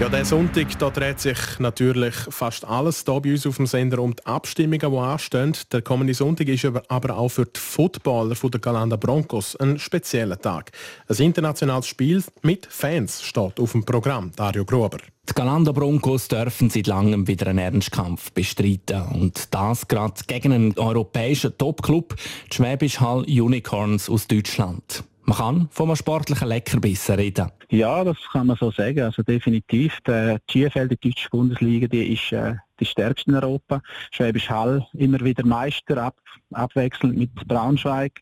Ja, 0.00 0.08
der 0.08 0.24
Sonntag 0.24 0.76
da 0.80 0.90
dreht 0.90 1.20
sich 1.20 1.38
natürlich 1.60 2.16
fast 2.28 2.64
alles 2.64 3.04
hier 3.06 3.20
bei 3.20 3.30
uns 3.30 3.46
auf 3.46 3.58
dem 3.58 3.66
Sender 3.66 4.00
um 4.00 4.16
die 4.16 4.26
Abstimmungen, 4.26 4.90
die 4.90 4.98
anstehen. 4.98 5.56
Der 5.70 5.82
kommende 5.82 6.12
Sonntag 6.14 6.48
ist 6.48 6.64
aber 6.64 7.16
auch 7.16 7.28
für 7.28 7.46
die 7.46 7.60
Footballer 7.60 8.34
der 8.34 8.60
Galanda 8.60 8.96
Broncos 8.96 9.54
ein 9.54 9.78
spezieller 9.78 10.36
Tag. 10.36 10.72
Ein 11.06 11.16
internationales 11.18 11.86
Spiel 11.86 12.24
mit 12.42 12.66
Fans 12.66 13.22
steht 13.22 13.60
auf 13.60 13.70
dem 13.70 13.84
Programm. 13.84 14.32
Dario 14.34 14.64
Gruber. 14.64 14.98
Die 15.28 15.32
Galanda 15.32 15.70
Broncos 15.70 16.26
dürfen 16.26 16.70
seit 16.70 16.88
langem 16.88 17.28
wieder 17.28 17.46
einen 17.46 17.58
Ernstkampf 17.58 18.32
bestreiten. 18.32 19.02
Und 19.12 19.54
das 19.54 19.86
gerade 19.86 20.20
gegen 20.26 20.52
einen 20.52 20.76
europäischen 20.76 21.56
Topclub, 21.56 22.16
die 22.50 22.56
Schwäbisch 22.56 22.98
Hall 22.98 23.24
Unicorns 23.28 24.10
aus 24.10 24.26
Deutschland. 24.26 25.04
Man 25.26 25.38
kann 25.38 25.68
von 25.70 25.88
einem 25.88 25.96
sportlichen 25.96 26.48
Leckerbissen 26.48 27.14
reden. 27.14 27.50
Ja, 27.70 28.04
das 28.04 28.18
kann 28.30 28.46
man 28.46 28.56
so 28.56 28.70
sagen. 28.70 29.00
Also 29.00 29.22
definitiv. 29.22 29.98
Die 30.06 30.36
GFL, 30.46 30.88
die 30.88 30.98
deutsche 30.98 31.30
Bundesliga, 31.30 31.86
die 31.86 32.12
ist 32.12 32.30
äh, 32.32 32.56
die 32.78 32.84
stärkste 32.84 33.30
in 33.30 33.36
Europa. 33.36 33.80
Schwäbisch 34.10 34.50
Hall 34.50 34.86
immer 34.92 35.20
wieder 35.20 35.44
Meister, 35.46 35.96
ab, 35.96 36.16
abwechselnd 36.52 37.16
mit 37.16 37.34
Braunschweig, 37.48 38.20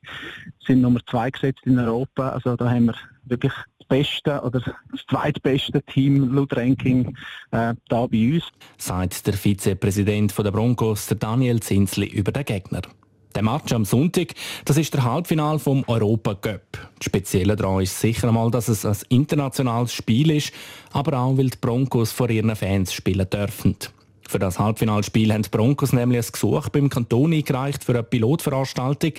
sind 0.64 0.80
Nummer 0.80 1.00
zwei 1.10 1.30
gesetzt 1.30 1.62
in 1.64 1.78
Europa. 1.78 2.30
Also 2.30 2.54
da 2.56 2.70
haben 2.70 2.86
wir 2.86 2.94
wirklich 3.24 3.52
das 3.78 3.88
beste 3.88 4.40
oder 4.40 4.60
das 4.60 5.06
zweitbeste 5.08 5.82
Team 5.82 6.32
laut 6.32 6.56
Ranking 6.56 7.16
äh, 7.50 7.74
da 7.88 8.06
bei 8.06 8.34
uns. 8.34 8.44
Sagt 8.78 9.26
der 9.26 9.34
Vizepräsident 9.34 10.36
der 10.38 10.50
Broncos, 10.52 11.08
der 11.08 11.16
Daniel 11.16 11.60
Zinsli, 11.60 12.06
über 12.06 12.30
den 12.30 12.44
Gegner. 12.44 12.82
Der 13.34 13.42
Match 13.42 13.72
am 13.72 13.86
Sonntag, 13.86 14.34
das 14.66 14.76
ist 14.76 14.92
der 14.92 15.04
Halbfinal 15.04 15.58
vom 15.58 15.84
Europa 15.86 16.34
Cup. 16.34 16.78
Das 16.98 17.06
Spezielle 17.06 17.56
daran 17.56 17.82
ist 17.82 17.98
sicher 17.98 18.28
einmal, 18.28 18.50
dass 18.50 18.68
es 18.68 18.84
ein 18.84 18.96
internationales 19.08 19.92
Spiel 19.94 20.30
ist, 20.30 20.52
aber 20.92 21.18
auch, 21.18 21.38
weil 21.38 21.48
die 21.48 21.58
Broncos 21.58 22.12
vor 22.12 22.28
ihren 22.28 22.54
Fans 22.54 22.92
spielen 22.92 23.28
dürfen. 23.30 23.76
Für 24.28 24.38
das 24.38 24.58
Halbfinalspiel 24.58 25.32
haben 25.32 25.42
die 25.42 25.48
Broncos 25.48 25.92
nämlich 25.92 26.26
ein 26.26 26.32
Gesuch 26.32 26.68
beim 26.68 26.90
Kanton 26.90 27.32
eingereicht 27.32 27.84
für 27.84 27.92
eine 27.92 28.02
Pilotveranstaltung 28.02 29.12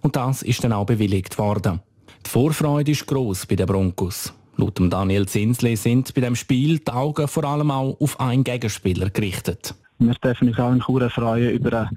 und 0.00 0.16
das 0.16 0.42
ist 0.42 0.62
dann 0.62 0.72
auch 0.72 0.86
bewilligt 0.86 1.36
worden. 1.38 1.80
Die 2.24 2.30
Vorfreude 2.30 2.92
ist 2.92 3.06
gross 3.06 3.46
bei 3.46 3.56
den 3.56 3.66
Broncos. 3.66 4.32
Laut 4.56 4.80
Daniel 4.80 5.26
Zinsli 5.26 5.76
sind 5.76 6.14
bei 6.14 6.20
dem 6.20 6.34
Spiel 6.34 6.78
die 6.78 6.90
Augen 6.90 7.28
vor 7.28 7.44
allem 7.44 7.70
auch 7.70 7.96
auf 8.00 8.18
einen 8.20 8.42
Gegenspieler 8.42 9.10
gerichtet. 9.10 9.74
Wir 9.98 10.14
dürfen 10.14 10.48
uns 10.48 10.58
auch 10.58 10.72
in 10.72 10.80
Chur 10.80 11.10
freuen 11.10 11.50
über 11.50 11.90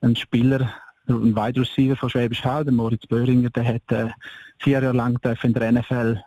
einen 0.00 0.16
Spieler, 0.16 0.70
ein 1.18 1.34
Wide 1.34 1.60
Receiver 1.60 1.96
von 1.96 2.10
Schwäbisch 2.10 2.44
Hall, 2.44 2.64
der 2.64 2.72
Moritz 2.72 3.06
Böhringer, 3.06 3.50
der 3.50 3.64
hat 3.64 3.92
äh, 3.92 4.08
vier 4.58 4.80
Jahre 4.80 4.96
lang 4.96 5.18
in 5.42 5.52
der 5.52 5.72
NFL 5.72 6.22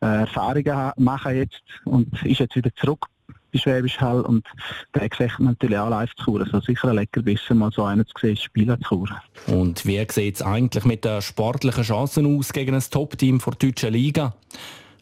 äh, 0.00 0.20
Erfahrungen 0.20 0.92
machen 0.96 1.36
jetzt 1.36 1.62
und 1.84 2.08
ist 2.24 2.40
jetzt 2.40 2.56
wieder 2.56 2.74
zurück 2.74 3.06
bei 3.52 3.58
Schwäbisch 3.58 4.00
Hall 4.00 4.20
und 4.22 4.46
den 4.94 5.08
sieht 5.16 5.38
man 5.38 5.48
natürlich 5.48 5.78
auch 5.78 5.88
live 5.88 6.14
zu 6.16 6.24
Chur. 6.24 6.40
Also 6.42 6.60
sicher 6.60 6.88
ein 6.88 6.96
Leckerbissen, 6.96 7.58
mal 7.58 7.70
so 7.70 7.84
einen 7.84 8.06
zu 8.06 8.12
sehen, 8.20 8.36
spielen 8.36 8.76
zu 8.82 8.88
Chur. 8.88 9.08
Und 9.46 9.86
wie 9.86 10.04
sieht 10.10 10.36
es 10.36 10.42
eigentlich 10.42 10.84
mit 10.84 11.04
den 11.04 11.22
sportlichen 11.22 11.84
Chancen 11.84 12.38
aus 12.38 12.52
gegen 12.52 12.74
ein 12.74 12.82
Top-Team 12.82 13.38
der 13.38 13.54
deutschen 13.54 13.92
Liga? 13.92 14.34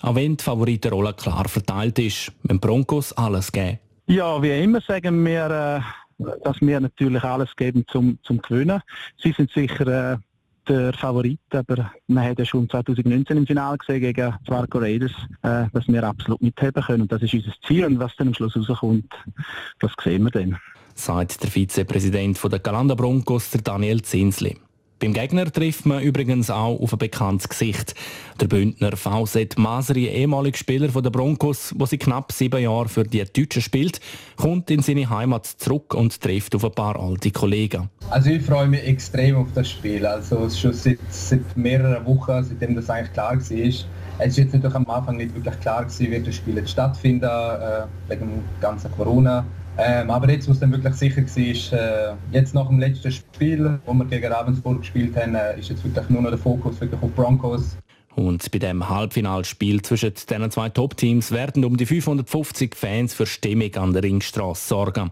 Auch 0.01 0.15
wenn 0.15 0.37
die 0.37 0.45
Favoritenrolle 0.45 1.15
klar 1.15 1.49
verteilt 1.49 1.99
ist, 1.99 2.33
wenn 2.43 2.61
Broncos 2.61 3.13
alles 3.15 3.51
geben. 3.51 3.79
Ja, 4.07 4.41
wie 4.41 4.63
immer 4.63 4.81
sagen 4.81 5.25
wir, 5.25 5.51
äh, 5.51 5.81
dass 6.19 6.61
wir 6.61 6.81
natürlich 6.81 7.23
alles 7.23 7.55
geben 7.57 7.85
zum, 7.89 8.19
zum 8.23 8.41
Gewinnen. 8.41 8.81
Sie 9.23 9.33
sind 9.33 9.51
sicher 9.51 10.15
äh, 10.15 10.17
der 10.69 10.93
Favorit, 10.95 11.41
aber 11.53 11.93
man 12.09 12.25
hat 12.25 12.39
ja 12.39 12.45
schon 12.45 12.69
2019 12.69 13.37
im 13.37 13.47
Finale 13.47 13.79
gesehen 13.79 14.01
gegen 14.01 14.35
Fargo 14.47 14.79
Raiders, 14.79 15.13
äh, 15.43 15.67
dass 15.73 15.87
wir 15.87 16.03
absolut 16.03 16.43
mitheben 16.43 16.83
können. 16.83 17.03
Und 17.03 17.13
das 17.13 17.23
ist 17.23 17.35
unser 17.35 17.53
Ziel. 17.67 17.85
Und 17.85 17.99
was 17.99 18.17
dann 18.17 18.29
am 18.29 18.35
Schluss 18.35 18.57
rauskommt, 18.57 19.13
das 19.79 19.93
sehen 20.03 20.25
wir 20.25 20.31
dann. 20.31 20.59
Sagt 20.95 21.43
der 21.43 21.51
Vizepräsident 21.51 22.43
der 22.43 22.59
Galanda 22.59 22.95
Broncos, 22.95 23.51
der 23.51 23.61
Daniel 23.61 24.03
Zinsli. 24.03 24.59
Beim 24.99 25.13
Gegner 25.13 25.53
trifft 25.53 25.85
man 25.85 26.03
übrigens 26.03 26.49
auch 26.49 26.81
auf 26.81 26.95
ein 26.95 26.99
bekanntes 26.99 27.51
Gesicht. 27.51 27.95
Der 28.41 28.47
Bündner 28.47 28.97
VZ 28.97 29.59
Masri, 29.59 30.07
ehemaliger 30.07 30.57
Spieler 30.57 30.89
der 30.89 31.11
Broncos, 31.11 31.75
der 31.79 31.87
seit 31.87 32.01
knapp 32.01 32.33
sieben 32.33 32.63
Jahren 32.63 32.89
für 32.89 33.05
die 33.05 33.23
Deutschen 33.23 33.61
spielt, 33.61 34.01
kommt 34.37 34.71
in 34.71 34.81
seine 34.81 35.11
Heimat 35.11 35.45
zurück 35.45 35.93
und 35.93 36.19
trifft 36.19 36.55
auf 36.55 36.65
ein 36.65 36.73
paar 36.73 36.99
alte 36.99 37.31
Kollegen. 37.31 37.91
Also 38.09 38.31
ich 38.31 38.43
freue 38.43 38.69
mich 38.69 38.85
extrem 38.85 39.37
auf 39.37 39.49
das 39.55 39.69
Spiel. 39.69 40.07
Also 40.07 40.49
schon 40.49 40.73
seit, 40.73 40.99
seit 41.11 41.57
mehreren 41.59 42.07
Wochen, 42.07 42.43
seitdem 42.43 42.75
das 42.75 42.89
eigentlich 42.89 43.13
klar 43.13 43.35
war. 43.35 43.87
Es 44.19 44.29
ist 44.29 44.39
jetzt 44.39 44.55
natürlich 44.55 44.77
am 44.77 44.89
Anfang 44.89 45.19
nicht 45.19 45.35
wirklich 45.35 45.61
klar 45.61 45.87
wie 45.99 46.21
das 46.21 46.35
Spiel 46.35 46.57
jetzt 46.57 46.71
stattfinden, 46.71 47.27
äh, 47.27 47.85
wegen 48.09 48.31
dem 48.31 48.45
ganzen 48.63 48.91
Corona. 48.93 49.45
Ähm, 49.79 50.11
aber 50.11 50.31
jetzt, 50.31 50.49
wo 50.49 50.53
es 50.53 50.61
dann 50.61 50.73
wirklich 50.73 50.95
sicher 50.95 51.23
war, 51.23 52.13
äh, 52.13 52.15
jetzt 52.33 52.55
nach 52.55 52.69
dem 52.69 52.79
letzten 52.79 53.13
Spiel, 53.13 53.79
wo 53.85 53.93
wir 53.93 54.07
gegen 54.07 54.33
Ravensburg 54.33 54.81
gespielt 54.81 55.15
haben, 55.17 55.35
äh, 55.35 55.59
ist 55.59 55.69
jetzt 55.69 55.85
wirklich 55.85 56.09
nur 56.09 56.23
noch 56.23 56.31
der 56.31 56.39
Fokus 56.39 56.81
wirklich 56.81 57.03
auf 57.03 57.11
Broncos. 57.13 57.77
Und 58.15 58.51
bei 58.51 58.59
dem 58.59 58.89
Halbfinalspiel 58.89 59.83
zwischen 59.83 60.15
diesen 60.15 60.51
zwei 60.51 60.71
Top-Teams 60.71 61.33
werden 61.33 61.67
um 61.67 61.77
die 61.77 61.85
550 61.85 62.75
Fans 62.75 63.13
für 63.13 63.27
Stimmung 63.27 63.75
an 63.75 63.93
der 63.93 64.03
Ringstraße 64.03 64.67
sorgen. 64.67 65.11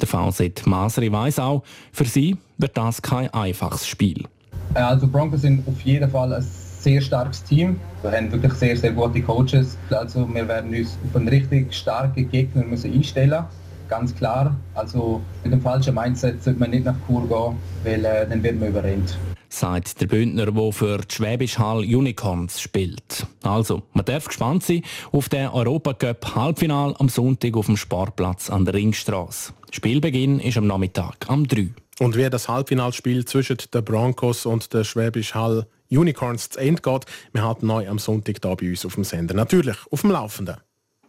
Der 0.00 0.08
VZ 0.08 0.66
Masri 0.66 1.12
weiß 1.12 1.40
auch, 1.40 1.62
für 1.92 2.06
sie 2.06 2.38
wird 2.56 2.78
das 2.78 3.02
kein 3.02 3.32
einfaches 3.34 3.86
Spiel. 3.86 4.24
Äh, 4.72 4.78
also 4.78 5.06
Broncos 5.06 5.42
sind 5.42 5.68
auf 5.68 5.80
jeden 5.82 6.10
Fall 6.10 6.32
ein 6.32 6.46
sehr 6.80 7.02
starkes 7.02 7.44
Team. 7.44 7.78
Wir 8.00 8.12
haben 8.12 8.32
wirklich 8.32 8.54
sehr, 8.54 8.74
sehr 8.74 8.92
gute 8.92 9.20
Coaches. 9.20 9.76
Also 9.90 10.26
wir 10.32 10.48
werden 10.48 10.74
uns 10.74 10.96
auf 11.06 11.16
einen 11.16 11.28
richtig 11.28 11.74
starken 11.74 12.30
Gegner 12.30 12.64
müssen 12.64 12.94
einstellen 12.94 13.44
ganz 13.88 14.14
klar. 14.14 14.56
Also 14.74 15.20
mit 15.42 15.52
dem 15.52 15.60
falschen 15.60 15.94
Mindset 15.94 16.42
sollte 16.42 16.60
man 16.60 16.70
nicht 16.70 16.84
nach 16.84 16.96
Chur 17.06 17.28
gehen, 17.28 17.56
weil 17.84 18.04
äh, 18.04 18.28
dann 18.28 18.42
wird 18.42 18.58
man 18.58 18.68
überrennt. 18.68 19.18
Sagt 19.50 20.00
der 20.00 20.06
Bündner, 20.06 20.50
der 20.52 20.72
für 20.72 20.98
die 20.98 21.14
Schwäbisch 21.14 21.58
Hall 21.58 21.78
Unicorns 21.78 22.60
spielt. 22.60 23.26
Also, 23.42 23.82
man 23.94 24.04
darf 24.04 24.26
gespannt 24.26 24.62
sein 24.62 24.82
auf 25.10 25.30
den 25.30 25.48
Europacup 25.48 26.34
Halbfinal 26.34 26.94
am 26.98 27.08
Sonntag 27.08 27.56
auf 27.56 27.66
dem 27.66 27.78
Sportplatz 27.78 28.50
an 28.50 28.66
der 28.66 28.74
Ringstraße. 28.74 29.54
Spielbeginn 29.70 30.38
ist 30.40 30.58
am 30.58 30.66
Nachmittag 30.66 31.28
am 31.28 31.48
3. 31.48 31.70
Und 32.00 32.16
wie 32.16 32.28
das 32.28 32.48
Halbfinalspiel 32.48 33.24
zwischen 33.24 33.56
den 33.72 33.84
Broncos 33.84 34.44
und 34.44 34.72
der 34.72 34.84
Schwäbisch 34.84 35.34
Hall 35.34 35.66
Unicorns 35.90 36.50
zu 36.50 36.60
Ende 36.60 36.82
geht, 36.82 37.06
wir 37.32 37.42
halten 37.42 37.66
neu 37.66 37.88
am 37.88 37.98
Sonntag 37.98 38.36
hier 38.42 38.54
bei 38.54 38.68
uns 38.68 38.84
auf 38.84 38.94
dem 38.94 39.04
Sender. 39.04 39.34
Natürlich 39.34 39.76
auf 39.90 40.02
dem 40.02 40.10
Laufenden. 40.10 40.56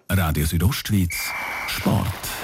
Radio 0.10 0.46
Südostschweiz 0.46 1.32
Sport. 1.68 2.39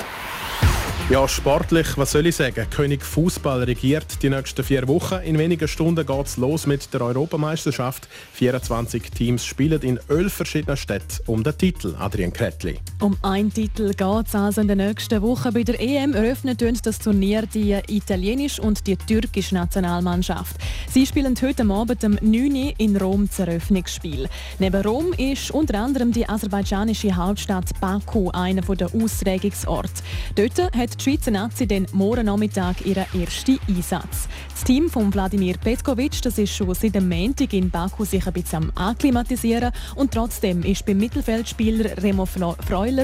Ja, 1.08 1.28
sportlich, 1.28 1.86
was 1.98 2.14
soll 2.14 2.26
ich 2.26 2.36
sagen? 2.36 2.66
König 2.72 3.04
Fußball 3.06 3.62
regiert 3.62 4.24
die 4.24 4.30
nächsten 4.32 4.64
vier 4.64 4.88
Wochen. 4.88 5.20
In 5.24 5.38
wenigen 5.38 5.68
Stunden 5.68 6.04
geht 6.04 6.26
es 6.26 6.38
los 6.38 6.66
mit 6.66 6.92
der 6.96 7.02
Europameisterschaft. 7.02 8.10
24 8.34 9.12
Teams 9.12 9.46
spielen 9.46 9.84
in 9.84 10.00
elf 10.10 10.34
verschiedenen 10.34 10.78
Städten 10.78 11.20
um 11.28 11.44
den 11.44 11.56
Titel. 11.56 11.94
Adrian 12.00 12.34
Kretli. 12.34 12.80
Um 13.00 13.16
einen 13.22 13.54
Titel 13.54 13.90
geht 13.94 14.28
es 14.28 14.34
also 14.34 14.62
in 14.62 14.68
den 14.68 14.80
nächsten 14.80 15.22
Wochen. 15.22 15.54
Bei 15.54 15.62
der 15.62 15.80
EM 15.80 16.16
eröffnet 16.16 16.64
das 16.84 16.98
Turnier 16.98 17.44
die 17.46 17.80
italienische 17.88 18.64
und 18.64 18.88
die 18.88 18.98
türkische 18.98 19.54
Nationalmannschaft. 19.54 20.56
Sie 20.90 21.06
spielen 21.06 21.36
heute 21.40 21.70
Abend 21.70 22.04
um 22.04 22.18
9 22.20 22.52
Uhr 22.52 22.74
in 22.80 22.98
Rom 22.98 23.28
das 23.28 23.38
Eröffnungsspiel. 23.38 24.28
Neben 24.58 24.82
Rom 24.82 25.14
ist 25.14 25.52
unter 25.52 25.78
anderem 25.82 26.12
die 26.12 26.28
aserbaidschanische 26.28 27.16
Hauptstadt 27.16 27.80
Baku 27.80 28.32
einer 28.32 28.64
der 28.64 28.90
Austragungsorte. 28.92 30.02
Dort 30.34 30.76
hat 30.76 30.95
die 30.98 31.04
Schweizer 31.04 31.32
Nazi 31.32 31.68
den 31.68 31.88
morgen 31.94 32.26
Nachmittag 32.26 32.86
ihren 32.86 33.06
ersten 33.14 33.60
Einsatz. 33.68 34.28
Das 34.56 34.64
Team 34.64 34.90
von 34.90 35.14
Wladimir 35.14 35.58
Petkovic 35.58 36.22
das 36.22 36.38
ist 36.38 36.56
schon 36.56 36.74
seit 36.74 36.96
dem 36.96 37.10
Montag 37.10 37.52
in 37.52 37.70
Baku 37.70 38.06
sich 38.06 38.26
ein 38.26 38.32
bisschen 38.32 38.72
am 38.78 38.90
akklimatisieren 38.90 39.72
und 39.96 40.14
trotzdem 40.14 40.64
ist 40.64 40.86
beim 40.86 40.98
Mittelfeldspieler 40.98 42.02
Remo 42.02 42.26
Freuler 42.26 43.04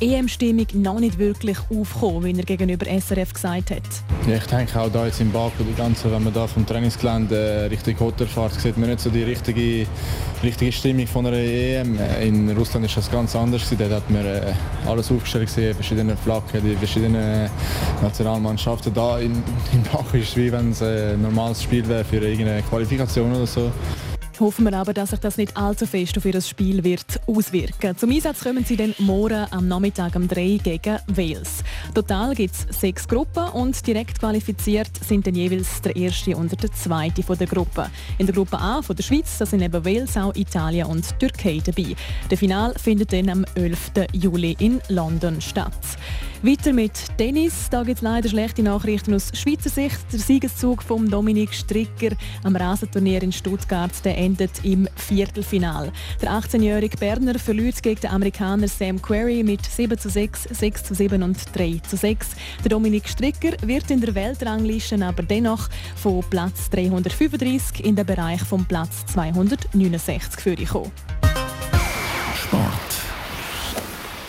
die 0.00 0.14
EM-Stimmung 0.14 0.66
noch 0.74 1.00
nicht 1.00 1.18
wirklich 1.18 1.58
aufgekommen, 1.58 2.24
wie 2.24 2.38
er 2.38 2.44
gegenüber 2.44 2.86
SRF 2.86 3.34
gesagt 3.34 3.72
hat. 3.72 3.82
Ja, 4.28 4.36
ich 4.36 4.46
denke 4.46 4.80
auch 4.80 4.90
da 4.90 5.06
jetzt 5.06 5.20
in 5.20 5.32
Baku, 5.32 5.64
die 5.64 5.74
ganze, 5.74 6.10
wenn 6.10 6.22
man 6.22 6.32
da 6.32 6.46
vom 6.46 6.64
Trainingsgelände 6.64 7.36
äh, 7.36 7.64
Richtung 7.66 7.98
Hotel 7.98 8.28
fährt, 8.28 8.52
sieht 8.60 8.78
man 8.78 8.88
nicht 8.88 9.00
so 9.00 9.10
die 9.10 9.24
richtige, 9.24 9.86
richtige 10.42 10.70
Stimmung 10.70 11.08
von 11.08 11.26
einer 11.26 11.36
EM. 11.36 11.98
In 12.20 12.56
Russland 12.56 12.86
ist 12.86 12.96
das 12.96 13.10
ganz 13.10 13.34
anders. 13.34 13.62
Dort 13.76 13.90
hat 13.90 14.08
man 14.08 14.24
äh, 14.24 14.52
alles 14.86 15.10
aufgestellt 15.10 15.46
gesehen, 15.46 15.74
verschiedene 15.74 16.16
Flaggen, 16.16 16.62
die 16.64 16.76
verschiedenen 16.76 17.46
äh, 17.46 17.48
Nationalmannschaften. 18.02 18.94
Da 18.94 19.18
in, 19.18 19.32
in 19.72 19.82
Bach 19.92 20.14
ist 20.14 20.30
es 20.30 20.36
wie 20.36 20.52
wenn 20.52 20.70
es 20.70 20.80
ein 20.92 21.22
normales 21.22 21.62
Spiel 21.62 21.86
wäre 21.88 22.04
für 22.04 22.18
irgendeine 22.18 22.62
Qualifikation 22.62 23.32
oder 23.32 23.46
so. 23.46 23.72
Hoffen 24.40 24.64
wir 24.64 24.76
aber, 24.76 24.92
dass 24.92 25.10
sich 25.10 25.20
das 25.20 25.36
nicht 25.36 25.56
allzu 25.56 25.86
fest 25.86 26.16
auf 26.16 26.24
ihr 26.24 26.40
Spiel 26.40 26.82
wird 26.82 27.20
auswirken. 27.26 27.96
Zum 27.96 28.10
Einsatz 28.10 28.42
kommen 28.42 28.64
sie 28.64 28.76
dann 28.76 28.94
morgen 28.98 29.46
am 29.50 29.68
Nachmittag 29.68 30.16
um 30.16 30.26
3 30.26 30.58
gegen 30.62 30.98
Wales. 31.06 31.62
Total 31.94 32.34
gibt 32.34 32.54
es 32.54 32.80
sechs 32.80 33.06
Gruppen 33.06 33.48
und 33.50 33.86
direkt 33.86 34.18
qualifiziert 34.18 34.90
sind 35.06 35.26
dann 35.26 35.34
jeweils 35.34 35.80
der 35.82 35.94
erste 35.94 36.36
und 36.36 36.60
der 36.60 36.72
zweite 36.72 37.22
von 37.22 37.38
der 37.38 37.46
Gruppe. 37.46 37.88
In 38.18 38.26
der 38.26 38.34
Gruppe 38.34 38.58
A 38.58 38.82
von 38.82 38.96
der 38.96 39.04
Schweiz 39.04 39.38
da 39.38 39.46
sind 39.46 39.60
neben 39.60 39.84
Wales 39.84 40.16
auch 40.16 40.34
Italien 40.34 40.86
und 40.86 41.18
Türkei 41.20 41.60
dabei. 41.64 41.94
Der 42.30 42.38
Final 42.38 42.74
findet 42.82 43.12
dann 43.12 43.28
am 43.28 43.44
11. 43.54 43.92
Juli 44.12 44.56
in 44.58 44.80
London 44.88 45.40
statt. 45.40 45.72
Weiter 46.44 46.72
mit 46.72 46.92
Tennis. 47.16 47.70
Da 47.70 47.84
gibt 47.84 47.98
es 47.98 48.02
leider 48.02 48.28
schlechte 48.28 48.64
Nachrichten 48.64 49.14
aus 49.14 49.30
Schweizer 49.32 49.70
Sicht. 49.70 50.00
Der 50.12 50.18
Siegeszug 50.18 50.82
von 50.82 51.08
Dominik 51.08 51.54
Stricker 51.54 52.16
am 52.42 52.56
Rasenturnier 52.56 53.22
in 53.22 53.30
Stuttgart 53.30 53.92
der 54.04 54.18
endet 54.18 54.64
im 54.64 54.88
Viertelfinal. 54.96 55.92
Der 56.20 56.32
18-jährige 56.32 56.96
Berner 56.96 57.38
verliert 57.38 57.80
gegen 57.80 58.00
den 58.00 58.10
Amerikaner 58.10 58.66
Sam 58.66 59.00
Querrey 59.00 59.44
mit 59.44 59.64
7 59.64 59.96
zu 59.96 60.08
6, 60.08 60.48
6 60.50 60.82
zu 60.82 60.94
7 60.94 61.22
und 61.22 61.38
3 61.54 61.80
zu 61.88 61.96
6. 61.96 62.30
Der 62.64 62.70
Dominik 62.70 63.08
Stricker 63.08 63.52
wird 63.64 63.88
in 63.92 64.00
der 64.00 64.12
Weltrangliste 64.12 64.98
aber 65.06 65.22
dennoch 65.22 65.68
von 65.94 66.24
Platz 66.28 66.68
335 66.70 67.84
in 67.84 67.94
den 67.94 68.04
Bereich 68.04 68.42
vom 68.42 68.64
Platz 68.64 69.06
269 69.06 70.40
für 70.40 70.56
kommen. 70.56 70.90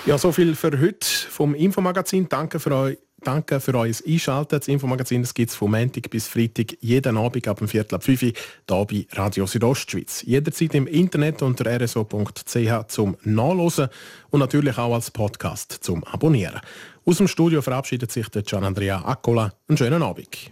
Ja, 0.05 0.17
so 0.17 0.33
viel 0.33 0.53
für 0.55 0.77
heute 0.81 1.07
vom 1.29 1.55
Infomagazin. 1.55 2.27
Danke 2.27 2.59
für 2.59 2.75
euch. 2.75 2.97
Danke 3.23 3.61
für 3.61 3.73
euer 3.73 3.93
Einschalten. 4.05 4.59
Das 4.59 4.67
Infomagazin 4.67 5.23
gibt 5.33 5.49
es 5.49 5.55
von 5.55 5.71
Montag 5.71 6.09
bis 6.09 6.27
Freitag 6.27 6.75
jeden 6.81 7.17
Abend 7.17 7.47
ab 7.47 7.59
dem 7.59 7.69
Viertel 7.69 7.95
ab 7.95 8.03
5 8.03 8.21
Uhr 8.21 8.27
hier 8.29 8.85
bei 8.85 9.07
Radio 9.13 9.45
Südostschweiz. 9.45 10.23
Jederzeit 10.23 10.75
im 10.75 10.87
Internet 10.87 11.41
unter 11.41 11.65
rso.ch 11.79 12.87
zum 12.89 13.15
Nachlesen 13.23 13.87
und 14.29 14.41
natürlich 14.41 14.77
auch 14.77 14.93
als 14.93 15.09
Podcast 15.09 15.71
zum 15.79 16.03
Abonnieren. 16.03 16.59
Aus 17.05 17.17
dem 17.17 17.29
Studio 17.29 17.61
verabschiedet 17.61 18.11
sich 18.11 18.27
der 18.27 18.41
Gian 18.41 18.65
Andrea 18.65 19.05
Accola. 19.05 19.53
Einen 19.69 19.77
schönen 19.77 20.03
Abend. 20.03 20.51